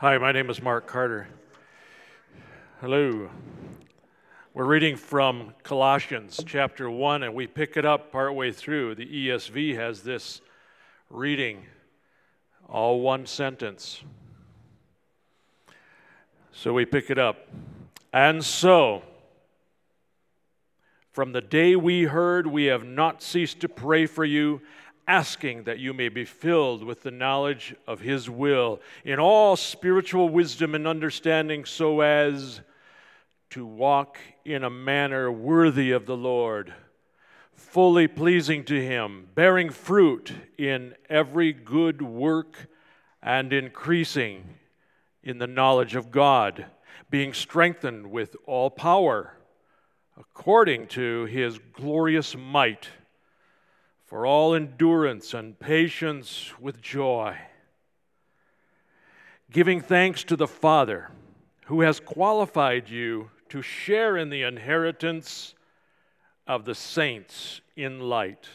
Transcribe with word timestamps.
Hi, 0.00 0.18
my 0.18 0.30
name 0.30 0.50
is 0.50 0.60
Mark 0.60 0.86
Carter. 0.86 1.26
Hello. 2.82 3.30
We're 4.52 4.66
reading 4.66 4.94
from 4.94 5.54
Colossians 5.62 6.38
chapter 6.46 6.90
1, 6.90 7.22
and 7.22 7.34
we 7.34 7.46
pick 7.46 7.78
it 7.78 7.86
up 7.86 8.12
partway 8.12 8.52
through. 8.52 8.96
The 8.96 9.06
ESV 9.06 9.74
has 9.76 10.02
this 10.02 10.42
reading, 11.08 11.64
all 12.68 13.00
one 13.00 13.24
sentence. 13.24 14.02
So 16.52 16.74
we 16.74 16.84
pick 16.84 17.08
it 17.08 17.18
up. 17.18 17.48
And 18.12 18.44
so, 18.44 19.02
from 21.10 21.32
the 21.32 21.40
day 21.40 21.74
we 21.74 22.02
heard, 22.02 22.46
we 22.46 22.64
have 22.64 22.84
not 22.84 23.22
ceased 23.22 23.60
to 23.60 23.68
pray 23.70 24.04
for 24.04 24.26
you, 24.26 24.60
asking 25.06 25.64
that 25.64 25.78
you 25.78 25.92
may 25.92 26.08
be 26.08 26.24
filled 26.24 26.82
with 26.82 27.02
the 27.02 27.10
knowledge 27.10 27.74
of 27.86 28.00
His 28.00 28.28
will 28.28 28.80
in 29.04 29.18
all 29.20 29.56
spiritual 29.56 30.28
wisdom 30.28 30.74
and 30.74 30.86
understanding, 30.86 31.64
so 31.64 32.00
as 32.00 32.60
to 33.50 33.64
walk 33.64 34.18
in 34.44 34.64
a 34.64 34.70
manner 34.70 35.30
worthy 35.30 35.92
of 35.92 36.06
the 36.06 36.16
Lord, 36.16 36.74
fully 37.54 38.08
pleasing 38.08 38.64
to 38.64 38.82
Him, 38.82 39.28
bearing 39.34 39.70
fruit 39.70 40.32
in 40.58 40.94
every 41.08 41.52
good 41.52 42.02
work 42.02 42.68
and 43.22 43.52
increasing 43.52 44.44
in 45.22 45.38
the 45.38 45.46
knowledge 45.46 45.94
of 45.94 46.10
God, 46.10 46.66
being 47.10 47.32
strengthened 47.32 48.10
with 48.10 48.36
all 48.46 48.70
power 48.70 49.32
according 50.18 50.86
to 50.88 51.24
His 51.26 51.58
glorious 51.72 52.36
might, 52.36 52.88
for 54.06 54.24
all 54.24 54.54
endurance 54.54 55.34
and 55.34 55.58
patience 55.58 56.52
with 56.60 56.80
joy, 56.80 57.36
giving 59.50 59.80
thanks 59.80 60.22
to 60.22 60.36
the 60.36 60.46
Father 60.46 61.10
who 61.66 61.80
has 61.80 61.98
qualified 61.98 62.88
you 62.88 63.30
to 63.48 63.60
share 63.60 64.16
in 64.16 64.30
the 64.30 64.42
inheritance 64.42 65.54
of 66.46 66.64
the 66.64 66.74
saints 66.74 67.60
in 67.76 67.98
light. 67.98 68.48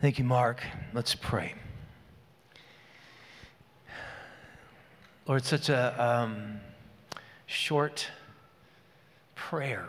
Thank 0.00 0.18
you, 0.18 0.24
Mark. 0.24 0.62
Let's 0.92 1.16
pray. 1.16 1.54
Lord, 5.26 5.44
such 5.44 5.68
a 5.70 5.94
um, 6.00 6.60
short 7.46 8.08
prayer, 9.54 9.88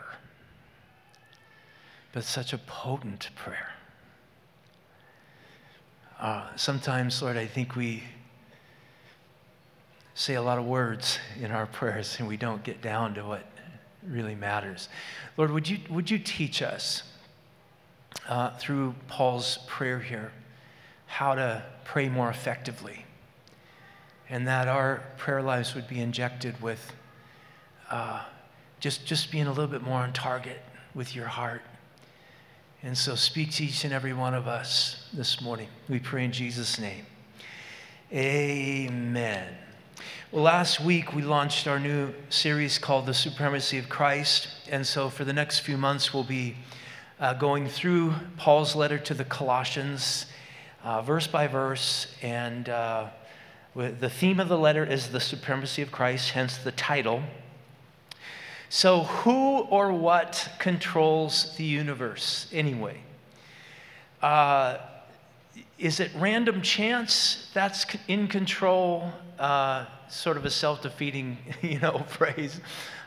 but 2.12 2.22
such 2.22 2.52
a 2.52 2.58
potent 2.58 3.30
prayer. 3.34 3.70
Uh, 6.20 6.46
sometimes, 6.54 7.20
Lord, 7.20 7.36
I 7.36 7.46
think 7.46 7.74
we 7.74 8.04
say 10.14 10.34
a 10.34 10.40
lot 10.40 10.58
of 10.58 10.66
words 10.66 11.18
in 11.40 11.50
our 11.50 11.66
prayers 11.66 12.14
and 12.20 12.28
we 12.28 12.36
don't 12.36 12.62
get 12.62 12.80
down 12.80 13.14
to 13.14 13.24
what 13.24 13.44
really 14.06 14.36
matters. 14.36 14.88
Lord, 15.36 15.50
would 15.50 15.68
you, 15.68 15.78
would 15.90 16.12
you 16.12 16.20
teach 16.20 16.62
us 16.62 17.02
uh, 18.28 18.50
through 18.58 18.94
Paul's 19.08 19.58
prayer 19.66 19.98
here 19.98 20.30
how 21.06 21.34
to 21.34 21.64
pray 21.82 22.08
more 22.08 22.30
effectively? 22.30 23.04
And 24.30 24.46
that 24.46 24.68
our 24.68 25.02
prayer 25.16 25.42
lives 25.42 25.74
would 25.74 25.88
be 25.88 26.00
injected 26.00 26.62
with 26.62 26.92
uh, 27.90 28.22
just, 28.80 29.06
just 29.06 29.30
being 29.30 29.46
a 29.46 29.50
little 29.50 29.70
bit 29.70 29.82
more 29.82 30.00
on 30.00 30.12
target 30.12 30.62
with 30.94 31.14
your 31.14 31.26
heart 31.26 31.62
and 32.86 32.96
so 32.96 33.16
speak 33.16 33.50
to 33.52 33.64
each 33.64 33.84
and 33.84 33.92
every 33.92 34.12
one 34.12 34.32
of 34.32 34.46
us 34.46 35.08
this 35.12 35.40
morning. 35.40 35.66
We 35.88 35.98
pray 35.98 36.24
in 36.24 36.30
Jesus' 36.30 36.78
name. 36.78 37.04
Amen. 38.12 39.52
Well, 40.30 40.44
last 40.44 40.80
week 40.80 41.12
we 41.12 41.22
launched 41.22 41.66
our 41.66 41.80
new 41.80 42.14
series 42.28 42.78
called 42.78 43.06
The 43.06 43.12
Supremacy 43.12 43.78
of 43.78 43.88
Christ. 43.88 44.48
And 44.70 44.86
so 44.86 45.08
for 45.08 45.24
the 45.24 45.32
next 45.32 45.60
few 45.60 45.76
months, 45.76 46.14
we'll 46.14 46.22
be 46.22 46.54
uh, 47.18 47.34
going 47.34 47.66
through 47.66 48.14
Paul's 48.36 48.76
letter 48.76 48.98
to 48.98 49.14
the 49.14 49.24
Colossians, 49.24 50.26
uh, 50.84 51.02
verse 51.02 51.26
by 51.26 51.48
verse. 51.48 52.14
And 52.22 52.68
uh, 52.68 53.08
the 53.74 54.10
theme 54.10 54.38
of 54.38 54.48
the 54.48 54.58
letter 54.58 54.84
is 54.84 55.08
the 55.08 55.18
supremacy 55.20 55.82
of 55.82 55.90
Christ, 55.90 56.30
hence 56.30 56.58
the 56.58 56.70
title. 56.70 57.22
So, 58.68 59.04
who 59.04 59.58
or 59.58 59.92
what 59.92 60.48
controls 60.58 61.54
the 61.56 61.64
universe 61.64 62.48
anyway? 62.52 63.00
Uh, 64.20 64.78
is 65.78 66.00
it 66.00 66.10
random 66.16 66.62
chance 66.62 67.48
that's 67.54 67.86
in 68.08 68.26
control? 68.26 69.12
Uh, 69.38 69.84
sort 70.08 70.36
of 70.36 70.44
a 70.44 70.50
self-defeating, 70.50 71.38
you 71.62 71.78
know, 71.78 71.98
phrase. 72.08 72.60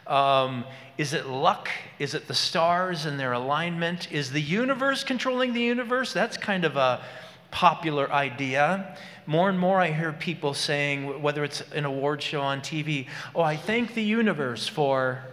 Um, 0.08 0.64
is 0.98 1.14
it 1.14 1.28
luck? 1.28 1.70
Is 2.00 2.14
it 2.14 2.28
the 2.28 2.34
stars 2.34 3.06
and 3.06 3.20
their 3.20 3.34
alignment? 3.34 4.12
Is 4.12 4.32
the 4.32 4.42
universe 4.42 5.04
controlling 5.04 5.54
the 5.54 5.62
universe? 5.62 6.14
That's 6.14 6.38
kind 6.38 6.64
of 6.64 6.78
a 6.78 7.04
popular 7.52 8.12
idea. 8.12 8.98
More 9.26 9.50
and 9.50 9.60
more, 9.60 9.80
I 9.80 9.92
hear 9.92 10.14
people 10.14 10.54
saying, 10.54 11.22
whether 11.22 11.44
it's 11.44 11.62
an 11.74 11.86
award 11.86 12.24
show 12.24 12.42
on 12.42 12.62
TV, 12.62 13.08
"Oh, 13.36 13.42
I 13.42 13.58
thank 13.58 13.94
the 13.94 14.04
universe 14.04 14.68
for." 14.68 15.24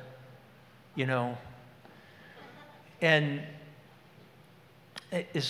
You 0.96 1.06
know. 1.06 1.38
And 3.00 3.42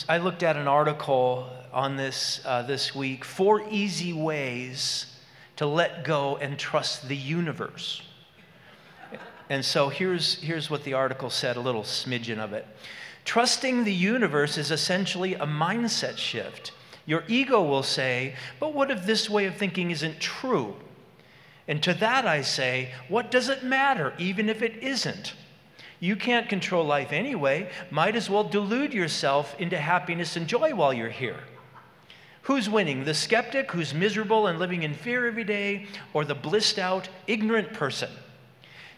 I 0.09 0.19
looked 0.19 0.43
at 0.43 0.57
an 0.57 0.69
article 0.69 1.49
on 1.73 1.97
this 1.97 2.43
uh, 2.45 2.63
this 2.63 2.95
week 2.95 3.25
four 3.25 3.63
easy 3.71 4.13
ways 4.13 5.07
to 5.57 5.67
let 5.67 6.05
go 6.05 6.37
and 6.37 6.59
trust 6.59 7.09
the 7.09 7.17
universe. 7.17 8.03
And 9.49 9.65
so 9.65 9.89
here's, 9.89 10.35
here's 10.43 10.71
what 10.71 10.85
the 10.85 10.95
article 10.95 11.31
said, 11.31 11.57
a 11.57 11.61
little 11.61 11.85
smidgen 11.85 12.39
of 12.39 12.53
it. 12.53 12.67
Trusting 13.25 13.85
the 13.85 13.93
universe 13.93 14.59
is 14.59 14.71
essentially 14.71 15.35
a 15.35 15.47
mindset 15.47 16.19
shift. 16.19 16.73
Your 17.07 17.23
ego 17.29 17.63
will 17.63 17.85
say, 17.85 18.35
but 18.59 18.75
what 18.75 18.91
if 18.91 19.07
this 19.07 19.31
way 19.31 19.47
of 19.47 19.57
thinking 19.57 19.91
isn't 19.91 20.21
true? 20.21 20.77
And 21.69 21.83
to 21.83 21.95
that 21.95 22.27
I 22.27 22.43
say, 22.43 22.91
what 23.09 23.31
does 23.31 23.49
it 23.49 23.65
matter, 23.65 24.13
even 24.19 24.49
if 24.49 24.63
it 24.63 24.83
isn't? 24.83 25.35
You 25.99 26.15
can't 26.15 26.49
control 26.49 26.85
life 26.85 27.13
anyway. 27.13 27.71
Might 27.91 28.17
as 28.17 28.31
well 28.31 28.45
delude 28.45 28.93
yourself 28.93 29.59
into 29.59 29.79
happiness 29.79 30.37
and 30.37 30.47
joy 30.47 30.75
while 30.75 30.93
you're 30.93 31.09
here. 31.09 31.41
Who's 32.43 32.71
winning? 32.71 33.05
The 33.05 33.15
skeptic 33.15 33.73
who's 33.73 33.93
miserable 33.93 34.47
and 34.47 34.59
living 34.59 34.85
in 34.85 34.95
fear 34.95 35.27
every 35.27 35.43
day, 35.43 35.87
or 36.13 36.25
the 36.25 36.35
blissed 36.35 36.79
out, 36.79 37.09
ignorant 37.27 37.73
person? 37.73 38.11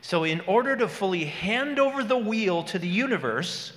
So, 0.02 0.24
in 0.24 0.40
order 0.42 0.76
to 0.76 0.86
fully 0.86 1.24
hand 1.24 1.78
over 1.78 2.04
the 2.04 2.18
wheel 2.18 2.62
to 2.64 2.78
the 2.78 2.88
universe, 2.88 3.72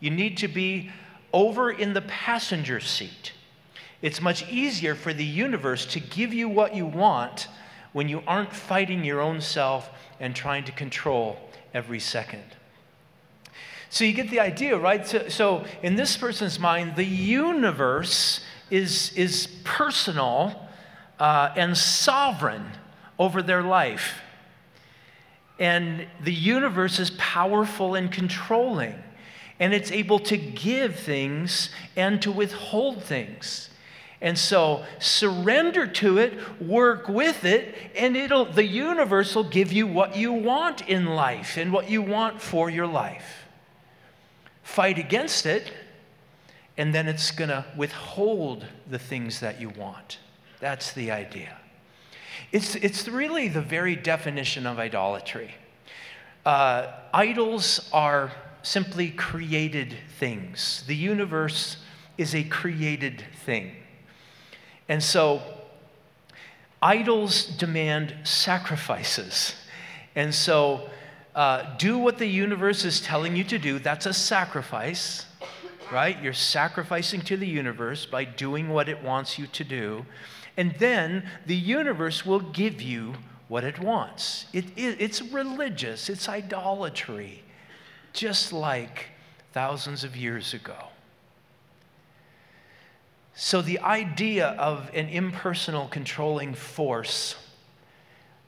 you 0.00 0.10
need 0.10 0.36
to 0.38 0.48
be 0.48 0.90
over 1.32 1.70
in 1.70 1.94
the 1.94 2.02
passenger 2.02 2.78
seat. 2.78 3.32
It's 4.02 4.20
much 4.20 4.46
easier 4.50 4.94
for 4.94 5.14
the 5.14 5.24
universe 5.24 5.86
to 5.86 6.00
give 6.00 6.34
you 6.34 6.48
what 6.48 6.74
you 6.74 6.84
want 6.84 7.48
when 7.96 8.10
you 8.10 8.22
aren't 8.26 8.52
fighting 8.52 9.02
your 9.04 9.22
own 9.22 9.40
self 9.40 9.88
and 10.20 10.36
trying 10.36 10.62
to 10.62 10.70
control 10.70 11.38
every 11.72 11.98
second. 11.98 12.44
So 13.88 14.04
you 14.04 14.12
get 14.12 14.28
the 14.28 14.38
idea, 14.38 14.76
right? 14.76 15.06
So, 15.06 15.30
so 15.30 15.64
in 15.82 15.96
this 15.96 16.14
person's 16.14 16.58
mind, 16.58 16.96
the 16.96 17.06
universe 17.06 18.44
is, 18.68 19.14
is 19.14 19.46
personal 19.64 20.68
uh, 21.18 21.54
and 21.56 21.74
sovereign 21.74 22.66
over 23.18 23.40
their 23.40 23.62
life. 23.62 24.20
And 25.58 26.06
the 26.22 26.34
universe 26.34 26.98
is 26.98 27.12
powerful 27.12 27.94
and 27.94 28.12
controlling, 28.12 29.02
and 29.58 29.72
it's 29.72 29.90
able 29.90 30.18
to 30.18 30.36
give 30.36 30.96
things 30.96 31.70
and 31.96 32.20
to 32.20 32.30
withhold 32.30 33.02
things. 33.02 33.70
And 34.20 34.38
so 34.38 34.84
surrender 34.98 35.86
to 35.86 36.18
it, 36.18 36.38
work 36.60 37.08
with 37.08 37.44
it, 37.44 37.74
and 37.94 38.16
it'll 38.16 38.46
the 38.46 38.64
universe 38.64 39.34
will 39.34 39.44
give 39.44 39.72
you 39.72 39.86
what 39.86 40.16
you 40.16 40.32
want 40.32 40.88
in 40.88 41.06
life 41.06 41.56
and 41.56 41.72
what 41.72 41.90
you 41.90 42.00
want 42.00 42.40
for 42.40 42.70
your 42.70 42.86
life. 42.86 43.44
Fight 44.62 44.98
against 44.98 45.44
it, 45.44 45.72
and 46.78 46.94
then 46.94 47.08
it's 47.08 47.30
going 47.30 47.50
to 47.50 47.64
withhold 47.76 48.66
the 48.88 48.98
things 48.98 49.40
that 49.40 49.60
you 49.60 49.68
want. 49.68 50.18
That's 50.60 50.92
the 50.92 51.10
idea. 51.10 51.58
It's, 52.52 52.74
it's 52.76 53.06
really 53.08 53.48
the 53.48 53.60
very 53.60 53.96
definition 53.96 54.66
of 54.66 54.78
idolatry. 54.78 55.54
Uh, 56.44 56.92
idols 57.12 57.88
are 57.92 58.32
simply 58.62 59.10
created 59.10 59.94
things. 60.18 60.84
The 60.86 60.96
universe 60.96 61.76
is 62.16 62.34
a 62.34 62.44
created 62.44 63.24
thing. 63.44 63.72
And 64.88 65.02
so, 65.02 65.42
idols 66.80 67.46
demand 67.46 68.14
sacrifices. 68.24 69.54
And 70.14 70.34
so, 70.34 70.88
uh, 71.34 71.76
do 71.76 71.98
what 71.98 72.18
the 72.18 72.26
universe 72.26 72.84
is 72.84 73.00
telling 73.00 73.36
you 73.36 73.44
to 73.44 73.58
do. 73.58 73.78
That's 73.78 74.06
a 74.06 74.14
sacrifice. 74.14 75.26
right? 75.92 76.20
You're 76.22 76.32
sacrificing 76.32 77.20
to 77.22 77.36
the 77.36 77.46
universe 77.46 78.06
by 78.06 78.24
doing 78.24 78.70
what 78.70 78.88
it 78.88 79.02
wants 79.02 79.38
you 79.38 79.46
to 79.48 79.64
do. 79.64 80.06
And 80.56 80.74
then 80.78 81.28
the 81.46 81.56
universe 81.56 82.24
will 82.24 82.40
give 82.40 82.80
you 82.80 83.14
what 83.48 83.62
it 83.64 83.78
wants. 83.78 84.46
It, 84.52 84.64
it, 84.76 85.00
it's 85.00 85.22
religious, 85.22 86.08
it's 86.08 86.28
idolatry, 86.28 87.44
just 88.12 88.52
like 88.52 89.06
thousands 89.52 90.02
of 90.02 90.16
years 90.16 90.54
ago. 90.54 90.85
So, 93.38 93.60
the 93.60 93.80
idea 93.80 94.48
of 94.58 94.90
an 94.94 95.10
impersonal 95.10 95.88
controlling 95.88 96.54
force 96.54 97.36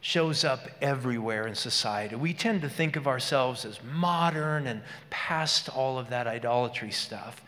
shows 0.00 0.44
up 0.44 0.61
everywhere 0.81 1.46
in 1.46 1.55
society. 1.55 2.17
We 2.17 2.32
tend 2.32 2.62
to 2.62 2.70
think 2.70 2.96
of 2.96 3.06
ourselves 3.06 3.67
as 3.67 3.81
modern 3.82 4.67
and 4.67 4.81
past 5.11 5.69
all 5.69 5.99
of 5.99 6.08
that 6.08 6.26
idolatry 6.26 6.90
stuff, 6.90 7.43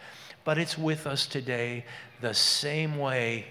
but 0.45 0.59
it's 0.59 0.77
with 0.77 1.07
us 1.07 1.27
today 1.27 1.87
the 2.21 2.35
same 2.35 2.99
way, 2.99 3.47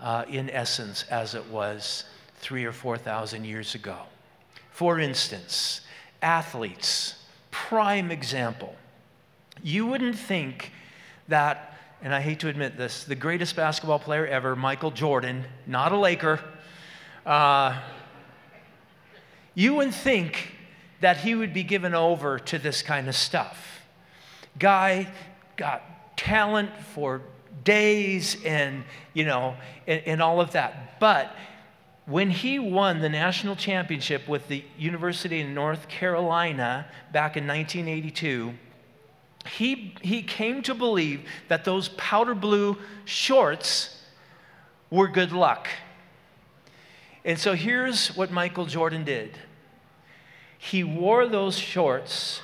uh, 0.00 0.24
in 0.28 0.50
essence, 0.50 1.04
as 1.08 1.36
it 1.36 1.46
was 1.46 2.06
three 2.38 2.64
or 2.64 2.72
4,000 2.72 3.44
years 3.44 3.76
ago. 3.76 3.98
For 4.72 4.98
instance, 4.98 5.82
athletes, 6.20 7.14
prime 7.52 8.10
example. 8.10 8.74
You 9.62 9.86
wouldn't 9.86 10.18
think 10.18 10.72
that 11.28 11.73
and 12.04 12.14
I 12.14 12.20
hate 12.20 12.40
to 12.40 12.48
admit 12.48 12.76
this, 12.76 13.04
the 13.04 13.14
greatest 13.14 13.56
basketball 13.56 13.98
player 13.98 14.26
ever, 14.26 14.54
Michael 14.54 14.90
Jordan, 14.90 15.46
not 15.66 15.90
a 15.90 15.96
Laker, 15.96 16.38
uh, 17.24 17.80
you 19.54 19.74
would 19.76 19.94
think 19.94 20.52
that 21.00 21.16
he 21.16 21.34
would 21.34 21.54
be 21.54 21.62
given 21.62 21.94
over 21.94 22.38
to 22.38 22.58
this 22.58 22.82
kind 22.82 23.08
of 23.08 23.16
stuff. 23.16 23.80
Guy 24.58 25.08
got 25.56 26.16
talent 26.18 26.70
for 26.94 27.22
days 27.64 28.36
and, 28.44 28.84
you 29.14 29.24
know, 29.24 29.56
and, 29.86 30.02
and 30.04 30.22
all 30.22 30.42
of 30.42 30.50
that. 30.52 31.00
But 31.00 31.34
when 32.04 32.28
he 32.28 32.58
won 32.58 33.00
the 33.00 33.08
national 33.08 33.56
championship 33.56 34.28
with 34.28 34.46
the 34.48 34.62
University 34.76 35.40
of 35.40 35.48
North 35.48 35.88
Carolina 35.88 36.86
back 37.12 37.38
in 37.38 37.46
1982, 37.46 38.52
he, 39.46 39.94
he 40.02 40.22
came 40.22 40.62
to 40.62 40.74
believe 40.74 41.22
that 41.48 41.64
those 41.64 41.88
powder 41.90 42.34
blue 42.34 42.76
shorts 43.04 44.00
were 44.90 45.08
good 45.08 45.32
luck. 45.32 45.68
And 47.24 47.38
so 47.38 47.54
here's 47.54 48.08
what 48.16 48.30
Michael 48.30 48.66
Jordan 48.66 49.04
did 49.04 49.38
he 50.58 50.82
wore 50.82 51.26
those 51.26 51.58
shorts 51.58 52.40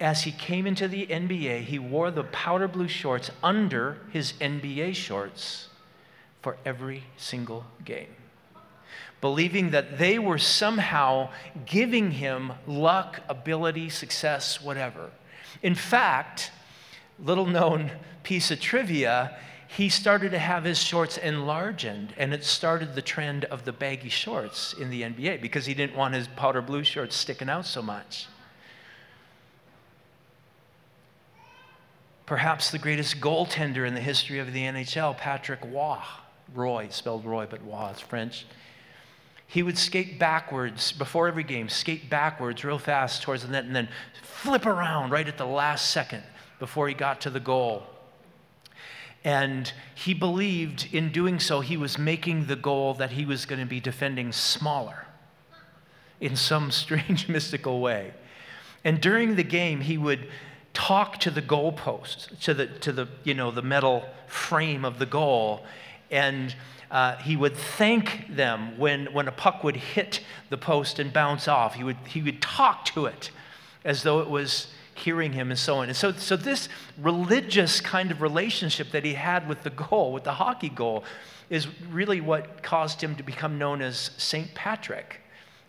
as 0.00 0.22
he 0.22 0.32
came 0.32 0.66
into 0.66 0.88
the 0.88 1.06
NBA. 1.06 1.62
He 1.62 1.78
wore 1.78 2.10
the 2.10 2.24
powder 2.24 2.66
blue 2.66 2.88
shorts 2.88 3.30
under 3.44 3.98
his 4.10 4.32
NBA 4.40 4.96
shorts 4.96 5.68
for 6.42 6.56
every 6.64 7.04
single 7.16 7.64
game, 7.84 8.14
believing 9.20 9.70
that 9.70 9.98
they 9.98 10.18
were 10.18 10.38
somehow 10.38 11.30
giving 11.64 12.10
him 12.10 12.52
luck, 12.66 13.20
ability, 13.28 13.88
success, 13.88 14.60
whatever. 14.60 15.10
In 15.62 15.74
fact, 15.74 16.50
little 17.18 17.46
known 17.46 17.90
piece 18.22 18.50
of 18.50 18.60
trivia, 18.60 19.36
he 19.68 19.88
started 19.88 20.30
to 20.30 20.38
have 20.38 20.64
his 20.64 20.82
shorts 20.82 21.16
enlarged, 21.18 21.84
and 21.84 22.32
it 22.32 22.44
started 22.44 22.94
the 22.94 23.02
trend 23.02 23.44
of 23.46 23.64
the 23.64 23.72
baggy 23.72 24.08
shorts 24.08 24.72
in 24.74 24.90
the 24.90 25.02
NBA 25.02 25.40
because 25.40 25.66
he 25.66 25.74
didn't 25.74 25.96
want 25.96 26.14
his 26.14 26.28
powder 26.28 26.62
blue 26.62 26.84
shorts 26.84 27.16
sticking 27.16 27.48
out 27.48 27.66
so 27.66 27.82
much. 27.82 28.26
Perhaps 32.26 32.70
the 32.70 32.78
greatest 32.78 33.20
goaltender 33.20 33.86
in 33.86 33.94
the 33.94 34.00
history 34.00 34.40
of 34.40 34.52
the 34.52 34.62
NHL, 34.62 35.16
Patrick 35.16 35.60
Roy, 35.64 35.98
Roy, 36.54 36.88
spelled 36.90 37.24
Roy, 37.24 37.46
but 37.48 37.64
Roy 37.66 37.90
is 37.94 38.00
French. 38.00 38.46
He 39.46 39.62
would 39.62 39.78
skate 39.78 40.18
backwards 40.18 40.92
before 40.92 41.28
every 41.28 41.44
game, 41.44 41.68
skate 41.68 42.10
backwards 42.10 42.64
real 42.64 42.78
fast 42.78 43.22
towards 43.22 43.42
the 43.42 43.48
net, 43.48 43.64
and 43.64 43.74
then 43.74 43.88
flip 44.22 44.66
around 44.66 45.10
right 45.10 45.26
at 45.26 45.38
the 45.38 45.46
last 45.46 45.90
second 45.90 46.22
before 46.58 46.88
he 46.88 46.94
got 46.94 47.20
to 47.22 47.30
the 47.30 47.40
goal. 47.40 47.84
And 49.24 49.72
he 49.94 50.14
believed 50.14 50.88
in 50.92 51.10
doing 51.10 51.40
so, 51.40 51.60
he 51.60 51.76
was 51.76 51.98
making 51.98 52.46
the 52.46 52.56
goal 52.56 52.94
that 52.94 53.10
he 53.10 53.24
was 53.24 53.44
going 53.44 53.60
to 53.60 53.66
be 53.66 53.80
defending 53.80 54.32
smaller 54.32 55.06
in 56.20 56.36
some 56.36 56.70
strange 56.70 57.28
mystical 57.28 57.80
way. 57.80 58.14
And 58.84 59.00
during 59.00 59.36
the 59.36 59.42
game, 59.42 59.80
he 59.80 59.98
would 59.98 60.28
talk 60.72 61.18
to 61.20 61.30
the 61.30 61.42
goalpost, 61.42 62.38
to 62.42 62.54
the, 62.54 62.66
to 62.66 62.92
the, 62.92 63.08
you 63.24 63.34
know, 63.34 63.50
the 63.50 63.62
metal 63.62 64.04
frame 64.28 64.84
of 64.84 64.98
the 64.98 65.06
goal, 65.06 65.64
and 66.10 66.54
uh, 66.90 67.16
he 67.16 67.36
would 67.36 67.56
thank 67.56 68.26
them 68.28 68.78
when, 68.78 69.12
when 69.12 69.28
a 69.28 69.32
puck 69.32 69.64
would 69.64 69.76
hit 69.76 70.20
the 70.50 70.58
post 70.58 70.98
and 70.98 71.12
bounce 71.12 71.48
off. 71.48 71.74
He 71.74 71.84
would, 71.84 71.96
he 72.06 72.22
would 72.22 72.40
talk 72.40 72.84
to 72.86 73.06
it 73.06 73.30
as 73.84 74.02
though 74.02 74.20
it 74.20 74.28
was 74.28 74.68
hearing 74.94 75.32
him 75.32 75.50
and 75.50 75.58
so 75.58 75.76
on. 75.76 75.88
And 75.88 75.96
so, 75.96 76.12
so 76.12 76.36
this 76.36 76.68
religious 76.98 77.80
kind 77.80 78.10
of 78.10 78.22
relationship 78.22 78.90
that 78.92 79.04
he 79.04 79.14
had 79.14 79.48
with 79.48 79.62
the 79.62 79.70
goal, 79.70 80.12
with 80.12 80.24
the 80.24 80.32
hockey 80.32 80.68
goal, 80.68 81.04
is 81.50 81.68
really 81.90 82.20
what 82.20 82.62
caused 82.62 83.00
him 83.00 83.14
to 83.16 83.22
become 83.22 83.58
known 83.58 83.82
as 83.82 84.10
St. 84.16 84.52
Patrick, 84.54 85.20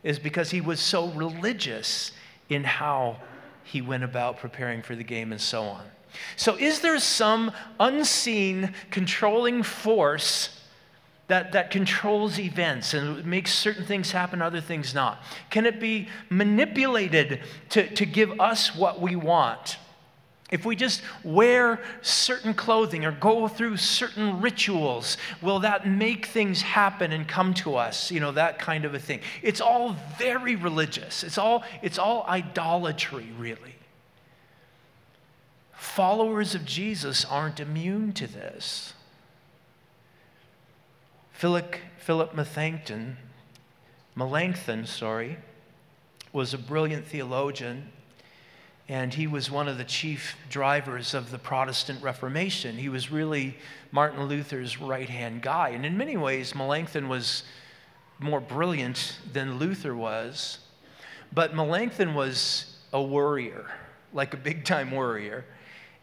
is 0.03 0.17
because 0.17 0.51
he 0.51 0.61
was 0.61 0.79
so 0.79 1.09
religious 1.09 2.11
in 2.49 2.63
how 2.63 3.17
he 3.63 3.81
went 3.81 4.03
about 4.03 4.37
preparing 4.37 4.81
for 4.81 4.95
the 4.95 5.03
game 5.03 5.31
and 5.31 5.41
so 5.41 5.63
on. 5.63 5.83
So, 6.35 6.55
is 6.55 6.79
there 6.79 6.97
some 6.99 7.51
unseen 7.79 8.73
controlling 8.89 9.61
force 9.61 10.56
that, 11.27 11.51
that 11.51 11.71
controls 11.71 12.39
events 12.39 12.93
and 12.93 13.25
makes 13.25 13.53
certain 13.53 13.85
things 13.85 14.11
happen, 14.11 14.41
other 14.41 14.61
things 14.61 14.93
not? 14.93 15.21
Can 15.49 15.65
it 15.65 15.79
be 15.79 16.07
manipulated 16.29 17.41
to, 17.69 17.87
to 17.95 18.05
give 18.05 18.39
us 18.39 18.75
what 18.75 19.01
we 19.01 19.15
want? 19.15 19.77
If 20.49 20.65
we 20.65 20.77
just 20.77 21.01
wear 21.25 21.81
certain 22.01 22.53
clothing 22.53 23.03
or 23.03 23.11
go 23.11 23.49
through 23.49 23.75
certain 23.75 24.39
rituals, 24.39 25.17
will 25.41 25.59
that 25.59 25.85
make 25.85 26.27
things 26.27 26.61
happen 26.61 27.11
and 27.11 27.27
come 27.27 27.53
to 27.55 27.75
us? 27.75 28.09
You 28.11 28.21
know, 28.21 28.31
that 28.31 28.57
kind 28.57 28.85
of 28.85 28.93
a 28.93 28.99
thing. 28.99 29.19
It's 29.41 29.59
all 29.59 29.97
very 30.17 30.55
religious. 30.55 31.23
It's 31.23 31.37
all, 31.37 31.65
it's 31.81 31.99
all 31.99 32.25
idolatry, 32.29 33.27
really. 33.37 33.75
Followers 35.73 36.55
of 36.55 36.63
Jesus 36.63 37.25
aren't 37.25 37.59
immune 37.59 38.13
to 38.13 38.27
this. 38.27 38.93
Philip, 41.37 41.75
Philip 41.99 42.33
Melanchthon, 42.33 43.15
Melanchthon, 44.15 44.87
sorry, 44.87 45.37
was 46.33 46.55
a 46.55 46.57
brilliant 46.57 47.05
theologian, 47.05 47.91
and 48.89 49.13
he 49.13 49.27
was 49.27 49.51
one 49.51 49.67
of 49.67 49.77
the 49.77 49.83
chief 49.83 50.35
drivers 50.49 51.13
of 51.13 51.29
the 51.29 51.37
Protestant 51.37 52.01
Reformation. 52.01 52.75
He 52.75 52.89
was 52.89 53.11
really 53.11 53.55
Martin 53.91 54.25
Luther's 54.25 54.81
right 54.81 55.07
hand 55.07 55.43
guy. 55.43 55.69
And 55.69 55.85
in 55.85 55.95
many 55.95 56.17
ways, 56.17 56.55
Melanchthon 56.55 57.07
was 57.07 57.43
more 58.17 58.41
brilliant 58.41 59.19
than 59.31 59.59
Luther 59.59 59.95
was. 59.95 60.57
But 61.31 61.53
Melanchthon 61.53 62.15
was 62.15 62.77
a 62.91 63.03
worrier, 63.03 63.69
like 64.11 64.33
a 64.33 64.37
big 64.37 64.65
time 64.65 64.89
worrier. 64.89 65.45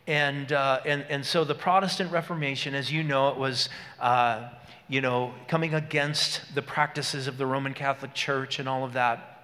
And, 0.07 0.53
uh, 0.53 0.79
and, 0.87 1.05
and 1.09 1.27
so 1.27 1.43
the 1.43 1.57
Protestant 1.57 2.13
Reformation, 2.13 2.77
as 2.77 2.93
you 2.93 3.03
know, 3.03 3.31
it 3.31 3.37
was. 3.37 3.69
Uh, 3.99 4.51
you 4.89 5.01
know, 5.01 5.33
coming 5.49 5.75
against 5.75 6.55
the 6.55 6.63
practices 6.63 7.27
of 7.27 7.39
the 7.39 7.47
Roman 7.47 7.75
Catholic 7.75 8.15
Church 8.15 8.59
and 8.59 8.69
all 8.69 8.85
of 8.85 8.93
that. 8.93 9.35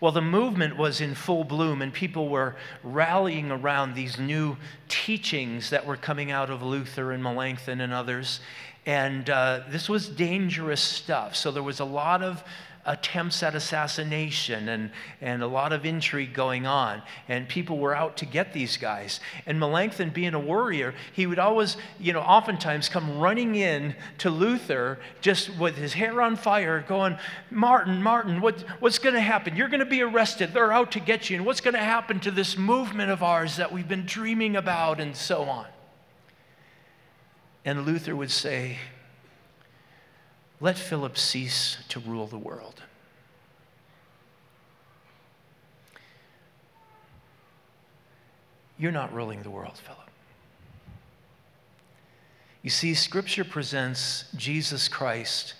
Well, 0.00 0.12
the 0.12 0.22
movement 0.22 0.76
was 0.76 1.00
in 1.00 1.14
full 1.14 1.42
bloom, 1.42 1.82
and 1.82 1.92
people 1.92 2.28
were 2.28 2.56
rallying 2.84 3.50
around 3.50 3.94
these 3.94 4.18
new 4.18 4.56
teachings 4.88 5.70
that 5.70 5.86
were 5.86 5.96
coming 5.96 6.30
out 6.30 6.50
of 6.50 6.62
Luther 6.62 7.12
and 7.12 7.22
Melanchthon 7.22 7.80
and 7.80 7.92
others. 7.92 8.40
And 8.84 9.28
uh, 9.28 9.62
this 9.68 9.88
was 9.88 10.08
dangerous 10.08 10.80
stuff. 10.80 11.34
So 11.34 11.50
there 11.50 11.62
was 11.62 11.80
a 11.80 11.84
lot 11.84 12.22
of 12.22 12.44
attempts 12.86 13.42
at 13.42 13.54
assassination 13.54 14.68
and, 14.68 14.90
and 15.20 15.42
a 15.42 15.46
lot 15.46 15.72
of 15.72 15.84
intrigue 15.84 16.32
going 16.32 16.66
on. 16.66 17.02
And 17.28 17.48
people 17.48 17.78
were 17.78 17.94
out 17.94 18.16
to 18.18 18.26
get 18.26 18.52
these 18.52 18.76
guys. 18.76 19.20
And 19.44 19.58
Melanchthon, 19.58 20.10
being 20.10 20.34
a 20.34 20.40
warrior, 20.40 20.94
he 21.12 21.26
would 21.26 21.38
always, 21.38 21.76
you 21.98 22.12
know, 22.12 22.20
oftentimes 22.20 22.88
come 22.88 23.18
running 23.18 23.56
in 23.56 23.94
to 24.18 24.30
Luther 24.30 24.98
just 25.20 25.54
with 25.58 25.76
his 25.76 25.92
hair 25.92 26.22
on 26.22 26.36
fire, 26.36 26.84
going, 26.86 27.18
Martin, 27.50 28.02
Martin, 28.02 28.40
what, 28.40 28.60
what's 28.80 28.98
going 28.98 29.14
to 29.14 29.20
happen? 29.20 29.56
You're 29.56 29.68
going 29.68 29.80
to 29.80 29.86
be 29.86 30.02
arrested. 30.02 30.54
They're 30.54 30.72
out 30.72 30.92
to 30.92 31.00
get 31.00 31.28
you. 31.28 31.36
And 31.36 31.44
what's 31.46 31.60
going 31.60 31.74
to 31.74 31.80
happen 31.80 32.20
to 32.20 32.30
this 32.30 32.56
movement 32.56 33.10
of 33.10 33.22
ours 33.22 33.56
that 33.56 33.72
we've 33.72 33.88
been 33.88 34.06
dreaming 34.06 34.56
about, 34.56 35.00
and 35.00 35.16
so 35.16 35.42
on. 35.42 35.66
And 37.64 37.84
Luther 37.84 38.14
would 38.14 38.30
say, 38.30 38.78
let 40.60 40.78
Philip 40.78 41.18
cease 41.18 41.78
to 41.88 42.00
rule 42.00 42.26
the 42.26 42.38
world. 42.38 42.82
you're 48.78 48.92
not 48.92 49.12
ruling 49.12 49.42
the 49.42 49.50
world, 49.50 49.78
Philip. 49.78 50.00
You 52.62 52.70
see, 52.70 52.94
Scripture 52.94 53.44
presents 53.44 54.24
Jesus 54.34 54.88
Christ 54.88 55.54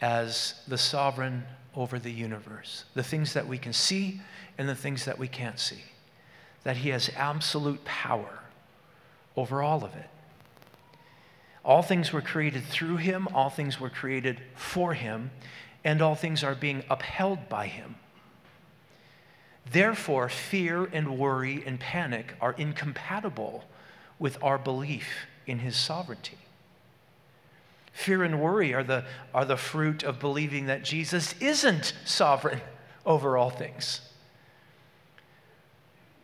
as 0.00 0.54
the 0.66 0.78
sovereign 0.78 1.44
over 1.74 1.98
the 1.98 2.10
universe, 2.10 2.84
the 2.94 3.02
things 3.02 3.32
that 3.34 3.46
we 3.46 3.58
can 3.58 3.72
see 3.72 4.20
and 4.58 4.68
the 4.68 4.74
things 4.74 5.04
that 5.04 5.18
we 5.18 5.28
can't 5.28 5.58
see, 5.58 5.82
that 6.64 6.78
He 6.78 6.90
has 6.90 7.10
absolute 7.16 7.84
power 7.84 8.40
over 9.36 9.62
all 9.62 9.84
of 9.84 9.94
it. 9.94 10.08
All 11.64 11.82
things 11.82 12.12
were 12.12 12.22
created 12.22 12.64
through 12.64 12.96
Him, 12.96 13.28
all 13.34 13.50
things 13.50 13.78
were 13.78 13.90
created 13.90 14.40
for 14.54 14.94
Him, 14.94 15.30
and 15.84 16.02
all 16.02 16.14
things 16.14 16.42
are 16.42 16.54
being 16.54 16.82
upheld 16.90 17.48
by 17.48 17.66
Him. 17.66 17.96
Therefore, 19.70 20.28
fear 20.28 20.84
and 20.92 21.18
worry 21.18 21.62
and 21.64 21.78
panic 21.78 22.34
are 22.40 22.52
incompatible 22.52 23.64
with 24.18 24.42
our 24.42 24.58
belief 24.58 25.26
in 25.46 25.60
his 25.60 25.76
sovereignty. 25.76 26.38
Fear 27.92 28.24
and 28.24 28.40
worry 28.40 28.72
are 28.74 28.82
the, 28.82 29.04
are 29.34 29.44
the 29.44 29.56
fruit 29.56 30.02
of 30.02 30.18
believing 30.18 30.66
that 30.66 30.84
Jesus 30.84 31.34
isn't 31.40 31.92
sovereign 32.04 32.60
over 33.06 33.36
all 33.36 33.50
things. 33.50 34.00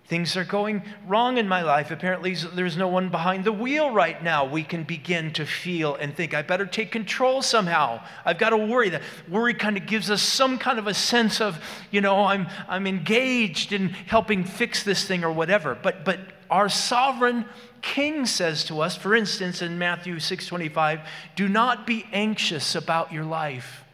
Things 0.09 0.39
are 0.39 0.45
going 0.45 0.83
wrong 1.07 1.37
in 1.37 1.47
my 1.47 1.61
life. 1.61 1.91
Apparently, 1.91 2.35
there's 2.35 2.79
no 2.79 2.89
one 2.89 3.11
behind 3.11 3.45
the 3.45 3.53
wheel 3.53 3.91
right 3.91 4.23
now. 4.25 4.47
We 4.47 4.65
can 4.65 4.85
begin 4.85 5.35
to 5.35 5.45
feel 5.45 5.97
and 5.97 6.17
think, 6.17 6.33
I 6.33 6.41
better 6.41 6.65
take 6.65 6.91
control 6.91 7.43
somehow. 7.43 8.03
I've 8.25 8.39
got 8.39 8.51
to 8.51 8.57
worry. 8.57 8.89
That 8.89 9.03
worry 9.29 9.53
kind 9.53 9.77
of 9.77 9.85
gives 9.85 10.11
us 10.11 10.23
some 10.23 10.59
kind 10.59 10.79
of 10.79 10.87
a 10.87 10.95
sense 10.95 11.43
of, 11.43 11.63
you 11.91 12.01
know, 12.01 12.25
I'm, 12.25 12.47
I'm 12.69 12.87
engaged 12.87 13.75
in 13.75 13.91
helping 13.91 14.45
fix 14.45 14.83
this 14.83 15.05
thing 15.05 15.25
or 15.25 15.31
whatever. 15.31 15.75
But, 15.75 16.07
but 16.07 16.21
our 16.49 16.71
sovereign 16.71 17.45
king 17.83 18.25
says 18.25 18.65
to 18.65 18.81
us, 18.81 18.97
for 18.97 19.15
instance, 19.15 19.61
in 19.61 19.79
Matthew 19.79 20.17
6:25, 20.17 21.05
do 21.37 21.51
not 21.51 21.87
be 21.87 22.07
anxious 22.15 22.75
about 22.75 23.13
your 23.13 23.25
life. 23.25 23.85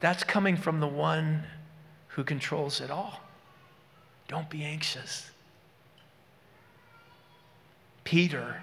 That's 0.00 0.24
coming 0.24 0.56
from 0.56 0.80
the 0.80 0.88
one 0.88 1.44
who 2.20 2.24
controls 2.24 2.82
it 2.82 2.90
all. 2.90 3.18
Don't 4.28 4.50
be 4.50 4.62
anxious. 4.62 5.30
Peter 8.04 8.60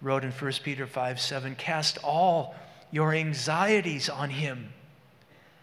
wrote 0.00 0.22
in 0.22 0.30
1 0.30 0.52
Peter 0.62 0.86
5 0.86 1.20
7, 1.20 1.56
cast 1.56 1.98
all 2.04 2.54
your 2.92 3.12
anxieties 3.12 4.08
on 4.08 4.30
him, 4.30 4.72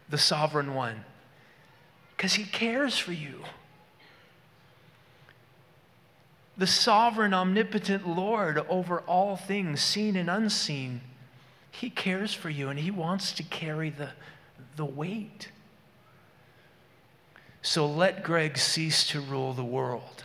the 0.10 0.18
sovereign 0.18 0.74
one, 0.74 1.06
because 2.18 2.34
he 2.34 2.44
cares 2.44 2.98
for 2.98 3.14
you. 3.14 3.42
The 6.58 6.68
sovereign, 6.68 7.34
omnipotent 7.34 8.06
Lord 8.06 8.58
over 8.68 9.00
all 9.02 9.38
things, 9.38 9.80
seen 9.80 10.18
and 10.18 10.30
unseen, 10.30 11.00
he 11.72 11.90
cares 11.90 12.34
for 12.34 12.50
you 12.50 12.68
and 12.68 12.78
he 12.78 12.92
wants 12.92 13.32
to 13.32 13.44
carry 13.44 13.92
the, 13.92 14.10
the 14.76 14.84
weight. 14.84 15.52
So 17.62 17.86
let 17.86 18.24
Greg 18.24 18.58
cease 18.58 19.08
to 19.08 19.20
rule 19.20 19.54
the 19.54 19.64
world. 19.64 20.24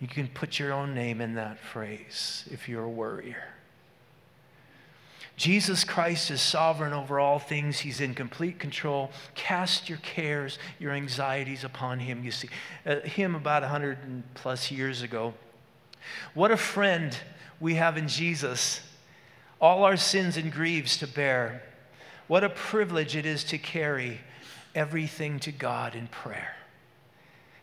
You 0.00 0.06
can 0.06 0.28
put 0.28 0.58
your 0.58 0.72
own 0.72 0.94
name 0.94 1.20
in 1.20 1.34
that 1.34 1.58
phrase 1.58 2.48
if 2.50 2.68
you're 2.68 2.84
a 2.84 2.90
worrier. 2.90 3.48
Jesus 5.36 5.84
Christ 5.84 6.32
is 6.32 6.40
sovereign 6.40 6.92
over 6.92 7.20
all 7.20 7.38
things. 7.38 7.78
He's 7.78 8.00
in 8.00 8.12
complete 8.12 8.58
control. 8.58 9.12
Cast 9.36 9.88
your 9.88 9.98
cares, 9.98 10.58
your 10.80 10.90
anxieties 10.92 11.62
upon 11.62 12.00
him. 12.00 12.24
You 12.24 12.32
see, 12.32 12.48
uh, 12.84 13.00
hymn 13.00 13.36
about 13.36 13.62
100 13.62 14.34
plus 14.34 14.70
years 14.72 15.02
ago. 15.02 15.34
What 16.34 16.50
a 16.50 16.56
friend 16.56 17.16
we 17.60 17.74
have 17.74 17.96
in 17.96 18.08
Jesus. 18.08 18.80
All 19.60 19.84
our 19.84 19.96
sins 19.96 20.36
and 20.36 20.52
griefs 20.52 20.96
to 20.98 21.06
bear. 21.06 21.62
What 22.26 22.42
a 22.42 22.50
privilege 22.50 23.14
it 23.14 23.24
is 23.24 23.44
to 23.44 23.58
carry 23.58 24.20
everything 24.74 25.38
to 25.40 25.52
God 25.52 25.94
in 25.94 26.06
prayer. 26.08 26.54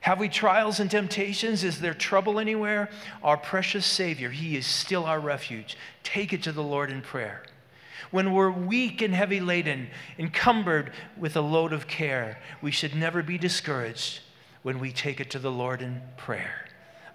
Have 0.01 0.19
we 0.19 0.29
trials 0.29 0.79
and 0.79 0.91
temptations? 0.91 1.63
Is 1.63 1.79
there 1.79 1.95
trouble 1.95 2.39
anywhere? 2.39 2.89
Our 3.23 3.37
precious 3.37 3.87
Savior, 3.87 4.29
He 4.29 4.55
is 4.55 4.67
still 4.67 5.05
our 5.05 5.19
refuge. 5.19 5.77
Take 6.03 6.31
it 6.31 6.43
to 6.43 6.51
the 6.51 6.61
Lord 6.61 6.91
in 6.91 7.01
prayer. 7.01 7.41
When 8.11 8.31
we're 8.31 8.51
weak 8.51 9.01
and 9.01 9.15
heavy 9.15 9.39
laden, 9.39 9.87
encumbered 10.19 10.93
with 11.17 11.35
a 11.35 11.41
load 11.41 11.73
of 11.73 11.87
care, 11.87 12.39
we 12.61 12.69
should 12.69 12.95
never 12.95 13.23
be 13.23 13.39
discouraged 13.39 14.19
when 14.61 14.79
we 14.79 14.91
take 14.91 15.19
it 15.19 15.31
to 15.31 15.39
the 15.39 15.51
Lord 15.51 15.81
in 15.81 16.01
prayer. 16.17 16.65